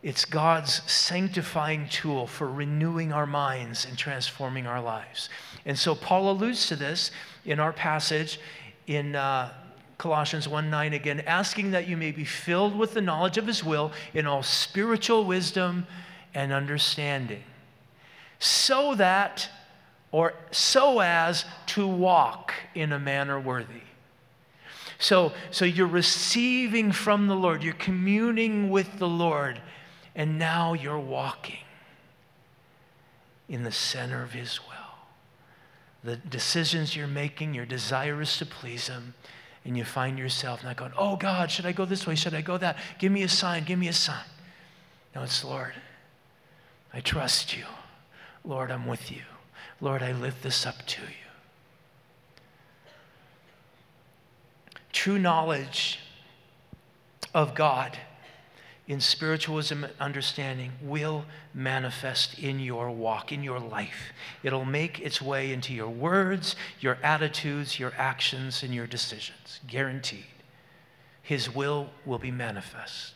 It's 0.02 0.24
God's 0.24 0.80
sanctifying 0.90 1.88
tool 1.88 2.26
for 2.26 2.48
renewing 2.48 3.12
our 3.12 3.26
minds 3.26 3.84
and 3.84 3.98
transforming 3.98 4.66
our 4.66 4.80
lives. 4.80 5.28
And 5.66 5.76
so 5.76 5.94
Paul 5.94 6.30
alludes 6.30 6.68
to 6.68 6.76
this 6.76 7.10
in 7.44 7.58
our 7.58 7.72
passage 7.72 8.38
in 8.86 9.16
uh, 9.16 9.52
Colossians 9.98 10.46
1 10.46 10.70
9 10.70 10.92
again, 10.92 11.20
asking 11.26 11.72
that 11.72 11.88
you 11.88 11.96
may 11.96 12.12
be 12.12 12.24
filled 12.24 12.76
with 12.76 12.94
the 12.94 13.00
knowledge 13.00 13.36
of 13.36 13.46
his 13.46 13.64
will 13.64 13.90
in 14.14 14.26
all 14.26 14.44
spiritual 14.44 15.24
wisdom 15.24 15.86
and 16.32 16.52
understanding, 16.52 17.42
so 18.38 18.94
that 18.94 19.48
or 20.12 20.34
so 20.52 21.00
as 21.00 21.44
to 21.66 21.86
walk 21.86 22.54
in 22.74 22.92
a 22.92 22.98
manner 22.98 23.40
worthy. 23.40 23.82
So, 24.98 25.32
so 25.50 25.64
you're 25.64 25.86
receiving 25.86 26.92
from 26.92 27.26
the 27.26 27.36
Lord, 27.36 27.62
you're 27.62 27.74
communing 27.74 28.70
with 28.70 28.98
the 28.98 29.08
Lord, 29.08 29.60
and 30.18 30.36
now 30.36 30.72
you're 30.72 30.98
walking 30.98 31.60
in 33.48 33.62
the 33.62 33.72
center 33.72 34.22
of 34.22 34.32
His 34.32 34.58
will. 34.68 34.74
The 36.02 36.16
decisions 36.16 36.96
you're 36.96 37.06
making, 37.06 37.54
your 37.54 37.64
desire 37.64 38.20
is 38.20 38.36
to 38.38 38.44
please 38.44 38.88
Him, 38.88 39.14
and 39.64 39.78
you 39.78 39.84
find 39.84 40.18
yourself 40.18 40.64
not 40.64 40.76
going, 40.76 40.92
Oh 40.98 41.14
God, 41.14 41.52
should 41.52 41.66
I 41.66 41.72
go 41.72 41.84
this 41.84 42.04
way? 42.04 42.16
Should 42.16 42.34
I 42.34 42.40
go 42.40 42.58
that? 42.58 42.76
Give 42.98 43.12
me 43.12 43.22
a 43.22 43.28
sign, 43.28 43.62
give 43.62 43.78
me 43.78 43.86
a 43.86 43.92
sign. 43.92 44.24
No, 45.14 45.22
it's 45.22 45.44
Lord, 45.44 45.74
I 46.92 47.00
trust 47.00 47.56
you. 47.56 47.64
Lord, 48.44 48.72
I'm 48.72 48.86
with 48.86 49.12
you. 49.12 49.22
Lord, 49.80 50.02
I 50.02 50.12
lift 50.12 50.42
this 50.42 50.66
up 50.66 50.84
to 50.86 51.00
you. 51.02 52.40
True 54.92 55.18
knowledge 55.18 56.00
of 57.32 57.54
God 57.54 57.96
in 58.88 59.00
spiritualism 59.00 59.84
understanding 60.00 60.72
will 60.82 61.26
manifest 61.52 62.38
in 62.38 62.58
your 62.58 62.90
walk, 62.90 63.30
in 63.30 63.42
your 63.42 63.60
life. 63.60 64.12
It'll 64.42 64.64
make 64.64 64.98
its 65.00 65.20
way 65.20 65.52
into 65.52 65.74
your 65.74 65.90
words, 65.90 66.56
your 66.80 66.96
attitudes, 67.02 67.78
your 67.78 67.92
actions, 67.98 68.62
and 68.62 68.74
your 68.74 68.86
decisions. 68.86 69.60
Guaranteed. 69.66 70.24
His 71.22 71.54
will 71.54 71.90
will 72.06 72.18
be 72.18 72.30
manifest. 72.30 73.12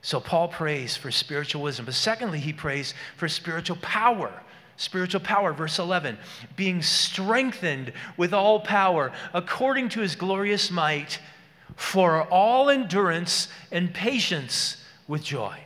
So 0.00 0.20
Paul 0.20 0.46
prays 0.46 0.96
for 0.96 1.10
spiritual 1.10 1.62
wisdom. 1.62 1.86
But 1.86 1.94
secondly, 1.94 2.38
he 2.38 2.52
prays 2.52 2.94
for 3.16 3.28
spiritual 3.28 3.78
power 3.82 4.32
spiritual 4.78 5.20
power. 5.20 5.54
Verse 5.54 5.78
11, 5.78 6.18
being 6.54 6.82
strengthened 6.82 7.94
with 8.18 8.34
all 8.34 8.60
power 8.60 9.10
according 9.32 9.88
to 9.88 10.00
his 10.00 10.14
glorious 10.14 10.70
might 10.70 11.18
for 11.76 12.22
all 12.22 12.70
endurance 12.70 13.48
and 13.70 13.92
patience 13.92 14.78
with 15.06 15.22
joy. 15.22 15.56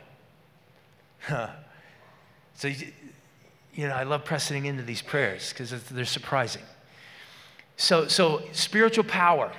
so, 1.29 2.67
you 2.67 3.87
know, 3.87 3.93
I 3.93 4.03
love 4.03 4.25
pressing 4.25 4.65
into 4.65 4.83
these 4.83 5.01
prayers 5.01 5.49
because 5.49 5.71
they're 5.85 6.05
surprising. 6.05 6.63
So, 7.77 8.07
so, 8.07 8.43
spiritual 8.51 9.05
power. 9.05 9.51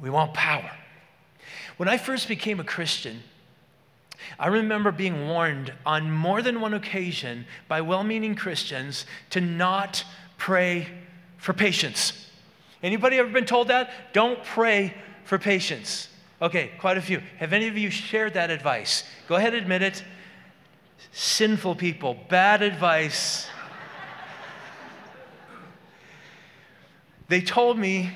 We 0.00 0.10
want 0.10 0.32
power. 0.32 0.70
When 1.76 1.88
I 1.88 1.98
first 1.98 2.28
became 2.28 2.60
a 2.60 2.64
Christian, 2.64 3.22
I 4.38 4.46
remember 4.46 4.92
being 4.92 5.28
warned 5.28 5.72
on 5.84 6.10
more 6.10 6.40
than 6.40 6.60
one 6.60 6.74
occasion 6.74 7.46
by 7.68 7.80
well 7.80 8.04
meaning 8.04 8.34
Christians 8.34 9.06
to 9.30 9.40
not 9.40 10.04
pray 10.38 10.88
for 11.36 11.52
patience. 11.52 12.23
Anybody 12.84 13.16
ever 13.16 13.30
been 13.30 13.46
told 13.46 13.68
that? 13.68 14.12
Don't 14.12 14.44
pray 14.44 14.94
for 15.24 15.38
patience. 15.38 16.10
Okay, 16.42 16.70
quite 16.78 16.98
a 16.98 17.00
few. 17.00 17.22
Have 17.38 17.54
any 17.54 17.66
of 17.66 17.78
you 17.78 17.88
shared 17.88 18.34
that 18.34 18.50
advice? 18.50 19.04
Go 19.26 19.36
ahead, 19.36 19.54
admit 19.54 19.80
it. 19.80 20.04
Sinful 21.10 21.76
people, 21.76 22.14
bad 22.28 22.60
advice. 22.60 23.48
they 27.28 27.40
told 27.40 27.78
me 27.78 28.10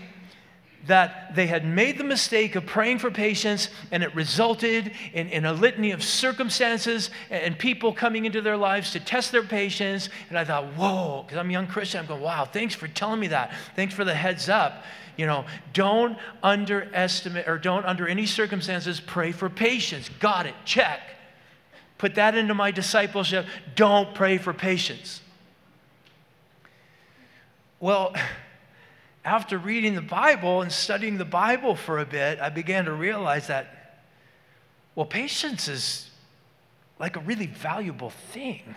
that 0.87 1.35
they 1.35 1.47
had 1.47 1.65
made 1.65 1.99
the 1.99 2.05
mistake 2.05 2.55
of 2.57 2.65
praying 2.65 2.99
for 2.99 3.11
patience 3.11 3.69
and 3.91 4.03
it 4.03 4.15
resulted 4.15 4.93
in, 5.13 5.29
in 5.29 5.45
a 5.45 5.53
litany 5.53 5.91
of 5.91 6.03
circumstances 6.03 7.11
and, 7.31 7.43
and, 7.43 7.59
people 7.59 7.93
coming 7.93 8.25
into 8.25 8.41
their 8.41 8.57
lives 8.57 8.93
to 8.93 9.01
test 9.01 9.33
their 9.33 9.43
patience. 9.43 10.09
And 10.29 10.39
I 10.39 10.45
thought, 10.45 10.65
whoa, 10.75 11.25
because 11.25 11.39
I'm 11.39 11.51
a 11.51 11.53
young 11.53 11.67
Christian, 11.67 12.01
I'm 12.01 12.07
going, 12.07 12.23
wow, 12.23 12.45
thanks 12.45 12.75
for 12.75 12.89
telling 12.89 13.21
me 13.21 13.27
that. 13.29 13.53
Thanks 13.77 13.93
for 13.93 14.05
the 14.05 14.15
heads 14.15 14.49
up. 14.49 14.85
You 15.17 15.27
know, 15.27 15.45
don't 15.73 16.17
underestimate 16.43 17.49
or 17.49 17.59
don't 17.59 17.85
under 17.85 18.07
any 18.07 18.25
circumstances 18.25 19.01
pray 19.01 19.33
for 19.33 19.51
patience. 19.51 20.09
Got 20.21 20.47
it, 20.47 20.55
check. 20.65 21.01
Put 21.99 22.15
that 22.15 22.37
into 22.37 22.55
my 22.55 22.71
discipleship. 22.71 23.45
Don't 23.75 24.15
pray 24.15 24.39
for 24.39 24.55
patience. 24.55 25.21
Well, 27.81 28.15
after 29.29 29.59
reading 29.59 29.95
the 29.95 30.01
Bible 30.01 30.63
and 30.63 30.73
studying 30.73 31.19
the 31.19 31.25
Bible 31.27 31.77
for 31.77 31.99
a 31.99 32.07
bit, 32.07 32.41
I 32.41 32.49
began 32.49 32.87
to 32.87 32.95
realize 32.95 33.49
that, 33.49 34.01
well, 34.95 35.05
patience 35.05 35.69
is 35.69 36.11
like 36.99 37.15
a 37.15 37.21
really 37.21 37.47
valuable 37.47 38.09
thing. 38.09 38.75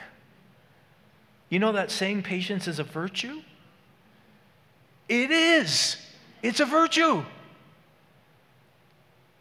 You 1.48 1.60
know 1.60 1.72
that 1.72 1.90
saying, 1.90 2.24
patience 2.24 2.68
is 2.68 2.80
a 2.80 2.84
virtue? 2.84 3.42
It 5.08 5.32
is. 5.32 5.96
It's 6.44 6.60
a 6.60 6.66
virtue. 6.66 7.24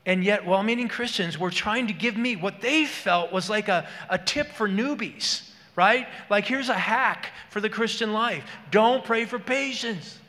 And 0.07 0.23
yet, 0.23 0.47
well 0.47 0.63
meaning 0.63 0.87
Christians 0.87 1.37
were 1.37 1.51
trying 1.51 1.89
to 1.89 1.93
give 1.93 2.17
me 2.17 2.37
what 2.37 2.61
they 2.61 2.85
felt 2.85 3.33
was 3.33 3.51
like 3.51 3.67
a, 3.67 3.89
a 4.09 4.17
tip 4.17 4.53
for 4.53 4.69
newbies, 4.69 5.51
right? 5.75 6.07
Like, 6.31 6.47
here's 6.47 6.69
a 6.69 6.75
hack 6.75 7.33
for 7.51 7.61
the 7.61 7.69
Christian 7.69 8.13
life 8.13 8.45
don't 8.71 9.05
pray 9.05 9.25
for 9.25 9.41
patience. 9.41 10.20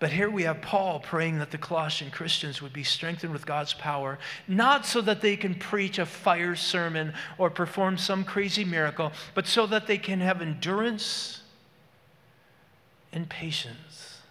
But 0.00 0.10
here 0.10 0.30
we 0.30 0.44
have 0.44 0.62
Paul 0.62 0.98
praying 0.98 1.38
that 1.38 1.50
the 1.50 1.58
Colossian 1.58 2.10
Christians 2.10 2.62
would 2.62 2.72
be 2.72 2.82
strengthened 2.82 3.34
with 3.34 3.44
God's 3.44 3.74
power, 3.74 4.18
not 4.48 4.86
so 4.86 5.02
that 5.02 5.20
they 5.20 5.36
can 5.36 5.54
preach 5.54 5.98
a 5.98 6.06
fire 6.06 6.56
sermon 6.56 7.12
or 7.36 7.50
perform 7.50 7.98
some 7.98 8.24
crazy 8.24 8.64
miracle, 8.64 9.12
but 9.34 9.46
so 9.46 9.66
that 9.66 9.86
they 9.86 9.98
can 9.98 10.20
have 10.20 10.40
endurance 10.40 11.42
and 13.12 13.28
patience. 13.28 14.22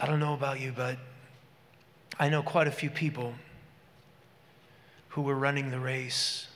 I 0.00 0.06
don't 0.06 0.20
know 0.20 0.32
about 0.32 0.58
you, 0.58 0.72
but 0.74 0.96
I 2.18 2.30
know 2.30 2.42
quite 2.42 2.66
a 2.66 2.72
few 2.72 2.88
people 2.88 3.34
who 5.08 5.20
were 5.20 5.34
running 5.34 5.70
the 5.70 5.80
race, 5.80 6.46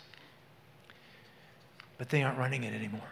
but 1.99 2.09
they 2.09 2.23
aren't 2.23 2.39
running 2.39 2.65
it 2.65 2.73
anymore. 2.73 3.03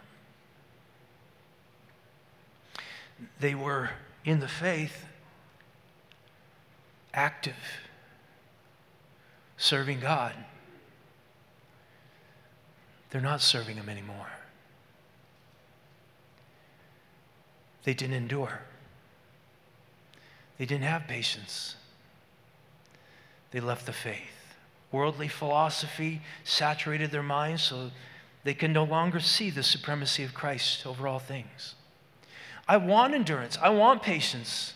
They 3.39 3.55
were 3.55 3.91
in 4.25 4.39
the 4.39 4.47
faith, 4.47 5.05
active, 7.13 7.55
serving 9.57 9.99
God. 9.99 10.33
They're 13.09 13.21
not 13.21 13.41
serving 13.41 13.75
Him 13.75 13.89
anymore. 13.89 14.27
They 17.83 17.93
didn't 17.93 18.15
endure. 18.15 18.61
They 20.57 20.65
didn't 20.65 20.83
have 20.83 21.07
patience. 21.07 21.75
They 23.51 23.59
left 23.59 23.85
the 23.85 23.93
faith. 23.93 24.55
Worldly 24.91 25.27
philosophy 25.27 26.21
saturated 26.43 27.11
their 27.11 27.23
minds, 27.23 27.63
so 27.63 27.91
They 28.43 28.53
can 28.53 28.71
no 28.71 28.83
longer 28.83 29.19
see 29.19 29.49
the 29.49 29.63
supremacy 29.63 30.23
of 30.23 30.33
Christ 30.33 30.85
over 30.85 31.07
all 31.07 31.19
things. 31.19 31.75
I 32.69 32.77
want 32.77 33.15
endurance, 33.15 33.57
I 33.59 33.69
want 33.69 34.03
patience. 34.03 34.75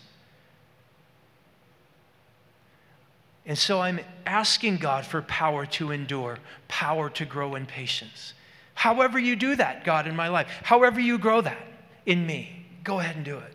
And 3.46 3.56
so 3.56 3.82
I'm 3.82 4.00
asking 4.26 4.78
God 4.78 5.06
for 5.06 5.22
power 5.22 5.68
to 5.68 5.92
endure, 5.92 6.40
power 6.68 7.08
to 7.12 7.24
grow 7.24 7.54
in 7.54 7.68
patience. 7.68 8.34
However, 8.74 9.20
you 9.20 9.36
do 9.36 9.56
that, 9.58 9.84
God, 9.84 10.08
in 10.08 10.16
my 10.16 10.28
life, 10.28 10.48
however, 10.64 11.00
you 11.00 11.20
grow 11.20 11.42
that 11.42 11.68
in 12.08 12.26
me, 12.26 12.66
go 12.84 13.00
ahead 13.00 13.16
and 13.16 13.24
do 13.24 13.38
it. 13.38 13.54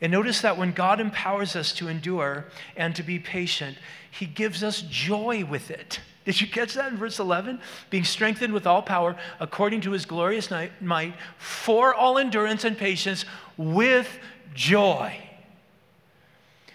And 0.00 0.12
notice 0.12 0.40
that 0.42 0.56
when 0.56 0.70
God 0.70 1.00
empowers 1.00 1.56
us 1.56 1.72
to 1.72 1.88
endure 1.88 2.44
and 2.76 2.94
to 2.94 3.02
be 3.02 3.18
patient, 3.18 3.78
He 4.12 4.26
gives 4.26 4.62
us 4.62 4.82
joy 4.82 5.44
with 5.44 5.72
it. 5.72 5.98
Did 6.28 6.42
you 6.42 6.46
catch 6.46 6.74
that 6.74 6.92
in 6.92 6.98
verse 6.98 7.20
11? 7.20 7.58
Being 7.88 8.04
strengthened 8.04 8.52
with 8.52 8.66
all 8.66 8.82
power 8.82 9.16
according 9.40 9.80
to 9.80 9.92
His 9.92 10.04
glorious 10.04 10.50
might 10.78 11.14
for 11.38 11.94
all 11.94 12.18
endurance 12.18 12.64
and 12.64 12.76
patience 12.76 13.24
with 13.56 14.18
joy. 14.52 15.16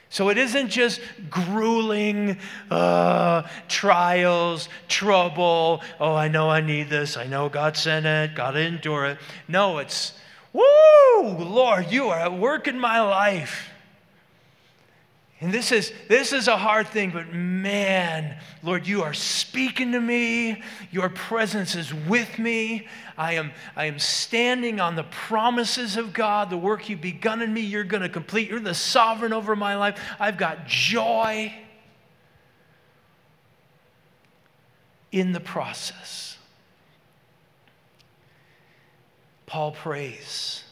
So 0.10 0.30
it 0.30 0.40
isn't 0.40 0.70
just 0.70 1.02
grueling 1.30 2.40
uh, 2.72 3.44
trials, 3.68 4.70
trouble. 4.88 5.84
Oh, 6.00 6.16
I 6.16 6.30
know 6.30 6.50
I 6.50 6.62
need 6.62 6.90
this. 6.90 7.16
I 7.16 7.28
know 7.28 7.48
God 7.48 7.78
sent 7.78 8.08
it. 8.08 8.34
Got 8.34 8.52
to 8.52 8.60
endure 8.60 9.06
it. 9.06 9.20
No, 9.48 9.78
it's 9.78 10.14
Woo! 10.52 10.64
Lord, 11.22 11.92
you 11.92 12.10
are 12.10 12.20
at 12.20 12.34
work 12.34 12.68
in 12.68 12.80
my 12.80 13.02
life. 13.02 13.70
And 15.44 15.54
this 15.54 15.74
is, 15.74 15.92
this 16.08 16.32
is 16.32 16.48
a 16.48 16.56
hard 16.56 16.88
thing, 16.88 17.12
but 17.12 17.34
man, 17.34 18.38
Lord, 18.64 18.88
you 18.88 19.04
are 19.04 19.14
speaking 19.14 19.92
to 19.92 20.00
me. 20.00 20.64
Your 20.90 21.10
presence 21.10 21.76
is 21.76 21.94
with 21.94 22.40
me. 22.40 22.88
I 23.18 23.34
am, 23.34 23.52
I 23.76 23.88
am 23.88 24.00
standing 24.00 24.80
on 24.80 24.96
the 24.96 25.04
promises 25.04 25.98
of 25.98 26.14
God. 26.14 26.50
The 26.50 26.56
work 26.56 26.88
you've 26.88 27.02
begun 27.02 27.42
in 27.42 27.54
me, 27.54 27.60
you're 27.60 27.84
going 27.84 28.04
to 28.04 28.08
complete. 28.08 28.50
You're 28.50 28.62
the 28.62 28.74
sovereign 28.74 29.34
over 29.34 29.54
my 29.54 29.76
life. 29.76 30.00
I've 30.18 30.38
got 30.38 30.66
joy 30.66 31.54
in 35.12 35.34
the 35.34 35.42
process. 35.42 36.38
Paul 39.46 39.74
prays 39.74 40.64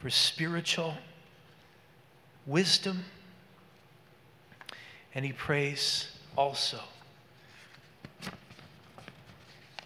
for 0.00 0.10
spiritual 0.10 0.94
wisdom, 2.44 3.04
and 5.16 5.24
he 5.24 5.32
prays 5.32 6.08
also. 6.36 6.78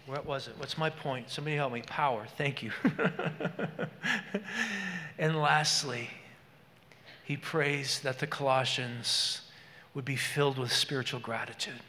What 0.05 0.25
was 0.25 0.49
it? 0.49 0.55
What's 0.57 0.77
my 0.77 0.89
point? 0.89 1.29
Somebody 1.29 1.55
help 1.55 1.71
me. 1.71 1.83
Power. 1.83 2.27
Thank 2.37 2.61
you. 2.61 2.73
and 5.17 5.37
lastly, 5.37 6.09
he 7.23 7.37
prays 7.37 8.01
that 8.01 8.19
the 8.19 8.27
Colossians 8.27 9.43
would 9.93 10.03
be 10.03 10.17
filled 10.17 10.57
with 10.57 10.73
spiritual 10.73 11.21
gratitude. 11.21 11.79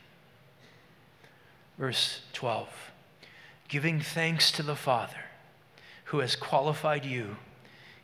Verse 1.76 2.20
12 2.33 2.68
giving 3.66 4.00
thanks 4.00 4.52
to 4.52 4.62
the 4.62 4.76
Father 4.76 5.24
who 6.05 6.18
has 6.18 6.37
qualified 6.37 7.07
you 7.07 7.38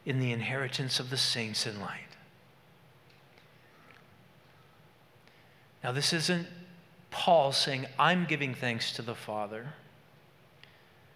in 0.05 0.19
the 0.19 0.33
inheritance 0.33 0.99
of 0.99 1.11
the 1.11 1.17
saints 1.17 1.67
in 1.67 1.79
light. 1.79 2.08
Now, 5.83 5.93
this 5.93 6.13
isn't 6.13 6.47
Paul 7.11 7.53
saying, 7.53 7.87
I'm 7.99 8.25
giving 8.25 8.55
thanks 8.55 8.93
to 8.93 9.03
the 9.03 9.15
Father 9.15 9.75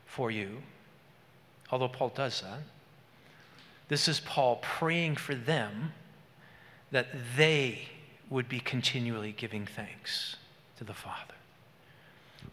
for 0.07 0.31
you, 0.31 0.59
although 1.71 1.89
Paul 1.89 2.13
does 2.15 2.41
that. 2.43 2.61
This 3.89 4.09
is 4.09 4.21
Paul 4.21 4.57
praying 4.63 5.17
for 5.17 5.35
them 5.35 5.93
that 6.93 7.09
they 7.37 7.89
would 8.31 8.49
be 8.49 8.61
continually 8.61 9.33
giving 9.33 9.67
thanks 9.67 10.37
to 10.79 10.85
the 10.85 10.95
Father. 10.95 11.35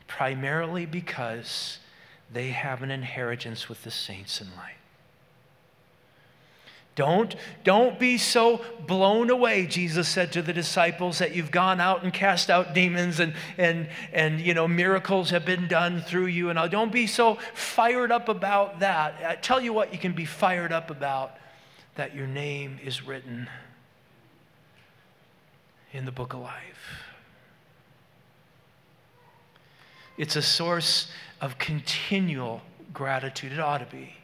Primarily 0.08 0.86
because 0.86 1.80
they 2.32 2.50
have 2.50 2.84
an 2.84 2.92
inheritance 2.92 3.70
with 3.70 3.84
the 3.84 3.92
saints 3.92 4.42
in 4.42 4.48
light. 4.58 4.79
Don't, 7.00 7.34
don't 7.64 7.98
be 7.98 8.18
so 8.18 8.60
blown 8.86 9.30
away, 9.30 9.66
Jesus 9.68 10.06
said 10.10 10.34
to 10.34 10.42
the 10.42 10.52
disciples, 10.52 11.20
that 11.20 11.34
you've 11.34 11.50
gone 11.50 11.80
out 11.80 12.04
and 12.04 12.12
cast 12.12 12.50
out 12.50 12.74
demons 12.74 13.22
and, 13.22 13.36
and, 13.58 13.88
and 14.12 14.42
you 14.42 14.54
know, 14.54 14.68
miracles 14.68 15.30
have 15.30 15.46
been 15.46 15.70
done 15.70 16.02
through 16.02 16.26
you. 16.26 16.50
And 16.50 16.70
don't 16.70 16.92
be 16.92 17.08
so 17.08 17.36
fired 17.54 18.12
up 18.12 18.28
about 18.28 18.82
that. 18.82 19.16
I 19.26 19.36
tell 19.36 19.62
you 19.62 19.72
what, 19.72 19.94
you 19.94 19.98
can 19.98 20.12
be 20.12 20.26
fired 20.26 20.74
up 20.74 20.92
about 20.92 21.38
that 21.96 22.14
your 22.14 22.28
name 22.28 22.82
is 22.84 23.02
written 23.02 23.48
in 25.94 26.04
the 26.04 26.12
book 26.12 26.34
of 26.34 26.42
life. 26.42 27.06
It's 30.18 30.36
a 30.36 30.42
source 30.42 31.10
of 31.40 31.58
continual 31.58 32.60
gratitude. 32.92 33.54
It 33.54 33.60
ought 33.62 33.78
to 33.78 33.86
be. 33.86 34.19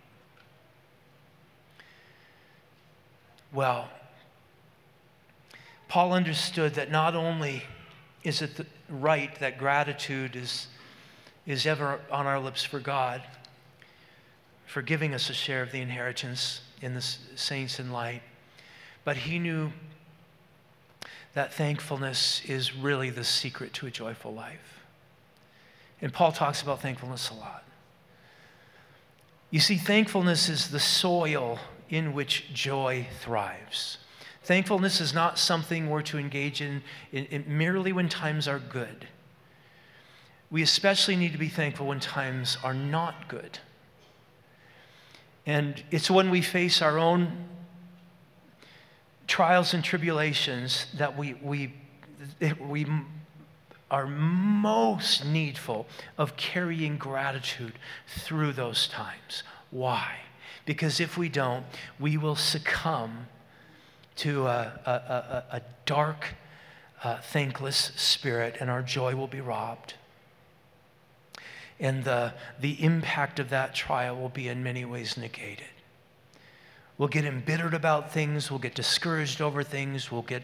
Well, 3.56 3.88
Paul 5.88 6.12
understood 6.12 6.74
that 6.74 6.92
not 6.92 7.16
only 7.16 7.64
is 8.22 8.42
it 8.42 8.68
right 8.90 9.34
that 9.40 9.58
gratitude 9.58 10.36
is, 10.36 10.68
is 11.48 11.66
ever 11.66 12.02
on 12.12 12.28
our 12.28 12.38
lips 12.38 12.66
for 12.66 12.82
God, 12.82 13.24
for 14.66 14.82
giving 14.82 15.14
us 15.14 15.30
a 15.30 15.34
share 15.34 15.62
of 15.62 15.72
the 15.72 15.80
inheritance 15.80 16.60
in 16.82 16.96
the 16.96 17.02
saints 17.02 17.80
in 17.80 17.94
light, 17.94 18.24
but 19.06 19.16
he 19.16 19.40
knew 19.40 19.72
that 21.34 21.54
thankfulness 21.54 22.42
is 22.46 22.76
really 22.76 23.10
the 23.10 23.24
secret 23.24 23.72
to 23.76 23.88
a 23.88 23.92
joyful 23.92 24.34
life. 24.34 24.82
And 26.02 26.12
Paul 26.12 26.34
talks 26.34 26.62
about 26.62 26.82
thankfulness 26.82 27.30
a 27.30 27.36
lot. 27.36 27.64
You 29.50 29.62
see, 29.62 29.78
thankfulness 29.78 30.50
is 30.50 30.72
the 30.72 30.80
soil 30.80 31.58
in 31.90 32.14
which 32.14 32.54
joy 32.54 33.08
thrives. 33.22 33.98
Thankfulness 34.44 35.02
is 35.02 35.14
not 35.14 35.40
something 35.40 35.90
we're 35.90 36.04
to 36.04 36.20
engage 36.20 36.62
in, 36.62 36.84
in, 37.12 37.26
in, 37.26 37.46
merely 37.48 37.92
when 37.92 38.10
times 38.10 38.48
are 38.48 38.60
good. 38.60 39.08
We 40.52 40.62
especially 40.62 41.16
need 41.16 41.32
to 41.32 41.38
be 41.38 41.50
thankful 41.50 41.88
when 41.88 42.00
times 42.00 42.58
are 42.64 42.74
not 42.74 43.28
good. 43.28 43.60
And 45.46 45.84
it's 45.92 46.10
when 46.10 46.30
we 46.30 46.42
face 46.42 46.82
our 46.82 46.98
own 46.98 47.46
trials 49.28 49.74
and 49.74 49.84
tribulations 49.84 50.88
that 50.98 51.18
we, 51.18 51.34
we, 51.42 51.74
we 52.60 52.86
are 53.90 54.08
most 54.08 55.26
needful 55.26 55.88
of 56.18 56.36
carrying 56.36 56.98
gratitude 56.98 57.74
through 58.08 58.54
those 58.54 58.88
times. 58.88 59.44
Why? 59.72 60.18
Because 60.66 61.00
if 61.00 61.18
we 61.18 61.30
don't, 61.30 61.66
we 62.00 62.18
will 62.18 62.36
succumb 62.36 63.28
to 64.18 64.48
a, 64.48 64.80
a, 64.86 64.92
a, 64.92 65.44
a 65.58 65.62
dark, 65.86 66.36
uh, 67.04 67.18
thankless 67.18 67.92
spirit, 67.96 68.58
and 68.60 68.70
our 68.70 68.82
joy 68.82 69.16
will 69.16 69.28
be 69.28 69.42
robbed. 69.42 69.94
And 71.80 72.04
the, 72.04 72.34
the 72.60 72.82
impact 72.82 73.40
of 73.40 73.50
that 73.50 73.76
trial 73.76 74.16
will 74.16 74.30
be 74.30 74.48
in 74.48 74.64
many 74.64 74.86
ways 74.86 75.18
negated. 75.18 75.68
We'll 76.98 77.10
get 77.10 77.26
embittered 77.26 77.74
about 77.74 78.14
things, 78.14 78.50
we'll 78.50 78.60
get 78.60 78.74
discouraged 78.74 79.42
over 79.42 79.64
things, 79.64 80.12
we'll 80.12 80.22
get 80.22 80.44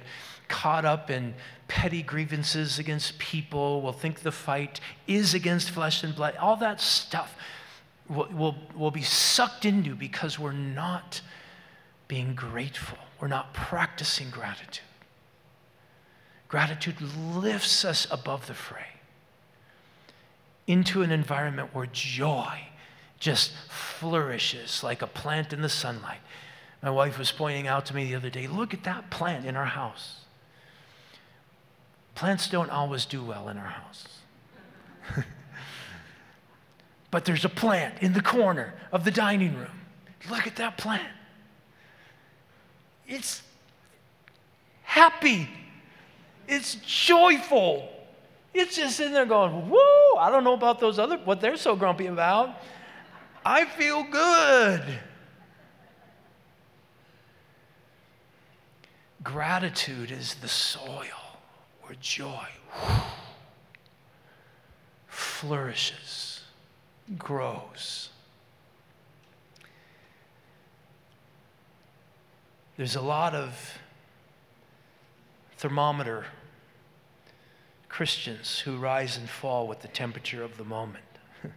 caught 0.50 0.84
up 0.84 1.10
in 1.10 1.34
petty 1.70 2.04
grievances 2.04 2.78
against 2.78 3.18
people. 3.18 3.82
We'll 3.82 3.94
think 3.94 4.20
the 4.20 4.34
fight 4.34 4.82
is 5.08 5.34
against 5.34 5.70
flesh 5.70 6.04
and 6.04 6.14
blood. 6.14 6.36
All 6.36 6.58
that 6.58 6.82
stuff 6.82 7.38
will, 8.10 8.28
will, 8.34 8.56
will 8.76 8.92
be 8.92 9.02
sucked 9.02 9.66
into 9.66 9.96
because 9.96 10.38
we're 10.38 10.52
not 10.52 11.22
being 12.08 12.36
grateful. 12.36 12.98
We're 13.20 13.28
not 13.28 13.54
practicing 13.54 14.30
gratitude. 14.30 14.86
Gratitude 16.48 17.02
lifts 17.02 17.86
us 17.86 18.08
above 18.12 18.48
the 18.48 18.54
fray 18.54 18.88
into 20.68 21.02
an 21.02 21.12
environment 21.12 21.74
where 21.74 21.88
joy 21.92 22.60
just 23.20 23.52
flourishes 23.70 24.84
like 24.84 25.02
a 25.02 25.08
plant 25.08 25.54
in 25.54 25.62
the 25.62 25.70
sunlight. 25.70 26.20
My 26.82 26.90
wife 26.90 27.20
was 27.20 27.32
pointing 27.32 27.68
out 27.68 27.86
to 27.88 27.96
me 27.96 28.06
the 28.06 28.16
other 28.16 28.30
day 28.30 28.48
look 28.48 28.74
at 28.74 28.84
that 28.84 29.10
plant 29.10 29.46
in 29.46 29.56
our 29.56 29.66
house. 29.66 30.22
Plants 32.16 32.50
don't 32.50 32.70
always 32.70 33.06
do 33.06 33.24
well 33.24 33.48
in 33.48 33.58
our 33.58 33.64
house. 33.64 34.21
But 37.12 37.26
there's 37.26 37.46
a 37.46 37.50
plant 37.50 37.96
in 38.02 38.14
the 38.14 38.22
corner 38.22 38.74
of 38.92 39.04
the 39.04 39.12
dining 39.12 39.56
room. 39.56 39.82
Look 40.30 40.48
at 40.48 40.56
that 40.56 40.78
plant. 40.78 41.08
It's 43.08 43.44
happy, 44.84 45.50
it's 46.48 46.76
joyful. 46.76 47.90
It's 48.54 48.76
just 48.76 48.98
sitting 48.98 49.14
there 49.14 49.26
going, 49.26 49.70
whoa, 49.70 50.18
I 50.18 50.30
don't 50.30 50.44
know 50.44 50.54
about 50.54 50.80
those 50.80 51.00
other, 51.00 51.18
what 51.18 51.40
they're 51.40 51.56
so 51.56 51.76
grumpy 51.76 52.08
about. 52.08 52.50
I 53.46 53.66
feel 53.66 54.04
good. 54.04 54.84
Gratitude 59.24 60.12
is 60.12 60.36
the 60.36 60.48
soil 60.48 61.38
where 61.82 61.96
joy 62.00 62.48
flourishes, 65.08 66.31
grows. 67.18 68.10
There's 72.78 72.96
a 72.96 73.02
lot 73.02 73.36
of 73.36 73.78
thermometer 75.58 76.26
Christians 77.90 78.60
who 78.60 78.78
rise 78.78 79.18
and 79.18 79.30
fall 79.30 79.68
with 79.68 79.82
the 79.82 79.88
temperature 79.88 80.44
of 80.44 80.58
the 80.58 80.64
moment. 80.64 81.04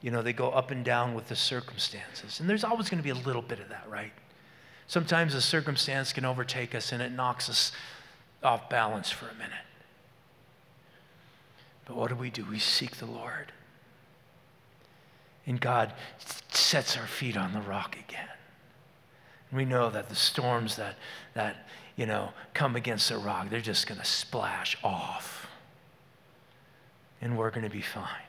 you 0.00 0.10
know, 0.10 0.22
they 0.22 0.32
go 0.32 0.50
up 0.50 0.70
and 0.70 0.84
down 0.84 1.14
with 1.14 1.28
the 1.28 1.36
circumstances. 1.36 2.40
And 2.40 2.48
there's 2.48 2.64
always 2.64 2.88
going 2.88 2.98
to 2.98 3.04
be 3.04 3.10
a 3.10 3.14
little 3.14 3.42
bit 3.42 3.60
of 3.60 3.68
that, 3.68 3.84
right? 3.88 4.12
Sometimes 4.86 5.34
a 5.34 5.42
circumstance 5.42 6.12
can 6.12 6.24
overtake 6.24 6.74
us 6.74 6.92
and 6.92 7.02
it 7.02 7.12
knocks 7.12 7.50
us 7.50 7.72
off 8.42 8.68
balance 8.70 9.10
for 9.10 9.28
a 9.28 9.34
minute. 9.34 9.52
But 11.84 11.96
what 11.96 12.08
do 12.08 12.16
we 12.16 12.30
do? 12.30 12.44
We 12.44 12.58
seek 12.58 12.96
the 12.96 13.06
Lord. 13.06 13.52
And 15.46 15.60
God 15.60 15.92
sets 16.48 16.96
our 16.96 17.06
feet 17.06 17.36
on 17.36 17.52
the 17.52 17.60
rock 17.60 17.96
again. 17.96 18.28
We 19.52 19.64
know 19.64 19.90
that 19.90 20.08
the 20.08 20.16
storms 20.16 20.76
that, 20.76 20.96
that 21.34 21.68
you 21.96 22.04
know, 22.04 22.30
come 22.52 22.76
against 22.76 23.08
the 23.08 23.16
rock, 23.16 23.48
they're 23.48 23.60
just 23.60 23.86
going 23.86 24.00
to 24.00 24.06
splash 24.06 24.76
off. 24.82 25.46
And 27.20 27.38
we're 27.38 27.50
going 27.50 27.64
to 27.64 27.70
be 27.70 27.80
fine. 27.80 28.26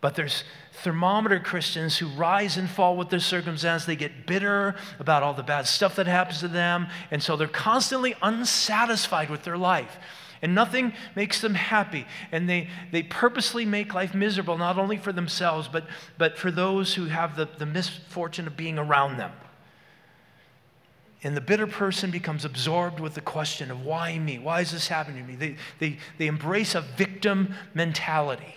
But 0.00 0.16
there's 0.16 0.42
thermometer 0.82 1.38
Christians 1.38 1.98
who 1.98 2.08
rise 2.08 2.56
and 2.56 2.68
fall 2.68 2.96
with 2.96 3.08
their 3.08 3.20
circumstance. 3.20 3.84
They 3.84 3.94
get 3.94 4.26
bitter 4.26 4.74
about 4.98 5.22
all 5.22 5.32
the 5.32 5.44
bad 5.44 5.66
stuff 5.66 5.94
that 5.96 6.08
happens 6.08 6.40
to 6.40 6.48
them. 6.48 6.88
And 7.12 7.22
so 7.22 7.36
they're 7.36 7.46
constantly 7.46 8.16
unsatisfied 8.20 9.30
with 9.30 9.44
their 9.44 9.56
life. 9.56 9.98
And 10.42 10.54
nothing 10.54 10.92
makes 11.14 11.40
them 11.40 11.54
happy. 11.54 12.04
And 12.32 12.48
they, 12.48 12.68
they 12.90 13.04
purposely 13.04 13.64
make 13.64 13.94
life 13.94 14.14
miserable, 14.14 14.58
not 14.58 14.76
only 14.76 14.96
for 14.96 15.12
themselves, 15.12 15.68
but, 15.68 15.86
but 16.18 16.36
for 16.36 16.50
those 16.50 16.94
who 16.94 17.06
have 17.06 17.36
the, 17.36 17.48
the 17.58 17.66
misfortune 17.66 18.46
of 18.46 18.56
being 18.56 18.78
around 18.78 19.18
them. 19.18 19.32
And 21.22 21.36
the 21.36 21.40
bitter 21.40 21.68
person 21.68 22.10
becomes 22.10 22.44
absorbed 22.44 22.98
with 22.98 23.14
the 23.14 23.20
question 23.20 23.70
of 23.70 23.84
why 23.84 24.18
me? 24.18 24.40
Why 24.40 24.60
is 24.60 24.72
this 24.72 24.88
happening 24.88 25.24
to 25.24 25.32
me? 25.32 25.36
They, 25.36 25.56
they, 25.78 25.98
they 26.18 26.26
embrace 26.26 26.74
a 26.74 26.80
victim 26.80 27.54
mentality 27.72 28.56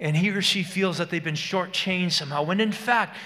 and 0.00 0.16
he 0.16 0.30
or 0.30 0.42
she 0.42 0.62
feels 0.62 0.98
that 0.98 1.10
they've 1.10 1.22
been 1.22 1.34
shortchanged 1.34 2.12
somehow, 2.12 2.42
when 2.42 2.60
in 2.60 2.72
fact, 2.72 3.16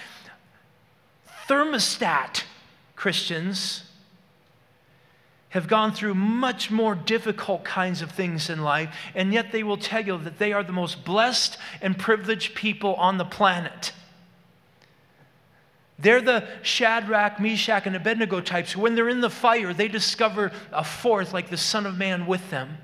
thermostat 1.48 2.44
Christians 2.96 3.84
have 5.52 5.68
gone 5.68 5.92
through 5.92 6.14
much 6.14 6.70
more 6.70 6.94
difficult 6.94 7.62
kinds 7.62 8.00
of 8.02 8.10
things 8.10 8.50
in 8.50 8.62
life, 8.62 8.94
and 9.14 9.32
yet 9.32 9.52
they 9.52 9.62
will 9.62 9.76
tell 9.76 10.04
you 10.04 10.18
that 10.18 10.38
they 10.38 10.52
are 10.52 10.62
the 10.62 10.72
most 10.72 11.04
blessed 11.04 11.58
and 11.80 11.98
privileged 11.98 12.54
people 12.54 12.94
on 12.94 13.18
the 13.18 13.24
planet. 13.24 13.92
They're 15.98 16.22
the 16.22 16.48
Shadrach, 16.62 17.38
Meshach, 17.38 17.86
and 17.86 17.94
Abednego 17.94 18.40
types. 18.40 18.74
When 18.74 18.94
they're 18.94 19.10
in 19.10 19.20
the 19.20 19.30
fire, 19.30 19.72
they 19.72 19.88
discover 19.88 20.50
a 20.72 20.82
fourth, 20.82 21.32
like 21.32 21.50
the 21.50 21.56
Son 21.56 21.86
of 21.86 21.96
Man, 21.96 22.26
with 22.26 22.50
them. 22.50 22.78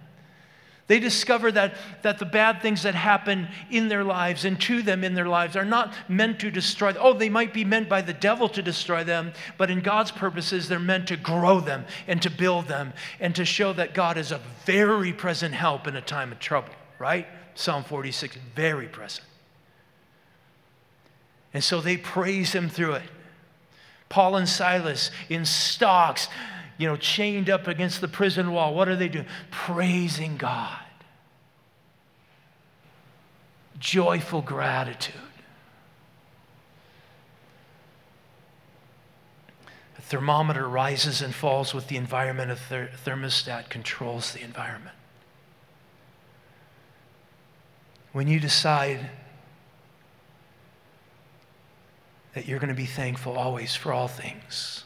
They 0.88 0.98
discover 0.98 1.52
that, 1.52 1.74
that 2.00 2.18
the 2.18 2.24
bad 2.24 2.62
things 2.62 2.82
that 2.82 2.94
happen 2.94 3.48
in 3.70 3.88
their 3.88 4.02
lives 4.02 4.46
and 4.46 4.58
to 4.62 4.80
them 4.80 5.04
in 5.04 5.12
their 5.12 5.28
lives 5.28 5.54
are 5.54 5.64
not 5.64 5.92
meant 6.08 6.40
to 6.40 6.50
destroy 6.50 6.92
them. 6.92 7.02
Oh, 7.04 7.12
they 7.12 7.28
might 7.28 7.52
be 7.52 7.64
meant 7.64 7.90
by 7.90 8.00
the 8.00 8.14
devil 8.14 8.48
to 8.48 8.62
destroy 8.62 9.04
them, 9.04 9.34
but 9.58 9.70
in 9.70 9.80
God's 9.80 10.10
purposes, 10.10 10.66
they're 10.66 10.78
meant 10.78 11.06
to 11.08 11.16
grow 11.18 11.60
them 11.60 11.84
and 12.06 12.22
to 12.22 12.30
build 12.30 12.68
them 12.68 12.94
and 13.20 13.34
to 13.36 13.44
show 13.44 13.74
that 13.74 13.92
God 13.92 14.16
is 14.16 14.32
a 14.32 14.40
very 14.64 15.12
present 15.12 15.54
help 15.54 15.86
in 15.86 15.94
a 15.94 16.00
time 16.00 16.32
of 16.32 16.38
trouble, 16.38 16.72
right? 16.98 17.26
Psalm 17.54 17.84
46, 17.84 18.38
very 18.54 18.88
present. 18.88 19.26
And 21.52 21.62
so 21.62 21.82
they 21.82 21.98
praise 21.98 22.52
him 22.52 22.70
through 22.70 22.94
it. 22.94 23.10
Paul 24.08 24.36
and 24.36 24.48
Silas 24.48 25.10
in 25.28 25.44
stocks 25.44 26.28
you 26.78 26.86
know, 26.86 26.96
chained 26.96 27.50
up 27.50 27.66
against 27.66 28.00
the 28.00 28.08
prison 28.08 28.52
wall. 28.52 28.72
What 28.72 28.88
are 28.88 28.96
they 28.96 29.08
doing? 29.08 29.26
Praising 29.50 30.36
God. 30.36 30.78
Joyful 33.78 34.42
gratitude. 34.42 35.14
A 39.98 40.02
thermometer 40.02 40.68
rises 40.68 41.20
and 41.20 41.34
falls 41.34 41.74
with 41.74 41.88
the 41.88 41.96
environment. 41.96 42.52
A 42.52 42.56
ther- 42.56 42.90
thermostat 43.04 43.68
controls 43.68 44.32
the 44.32 44.42
environment. 44.42 44.96
When 48.12 48.28
you 48.28 48.38
decide 48.38 49.10
that 52.34 52.46
you're 52.46 52.60
going 52.60 52.68
to 52.68 52.74
be 52.74 52.86
thankful 52.86 53.36
always 53.36 53.74
for 53.74 53.92
all 53.92 54.08
things, 54.08 54.84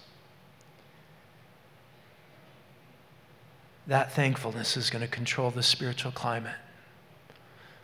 that 3.87 4.13
thankfulness 4.13 4.77
is 4.77 4.91
going 4.91 5.03
to 5.03 5.09
control 5.09 5.51
the 5.51 5.63
spiritual 5.63 6.13
climate 6.13 6.57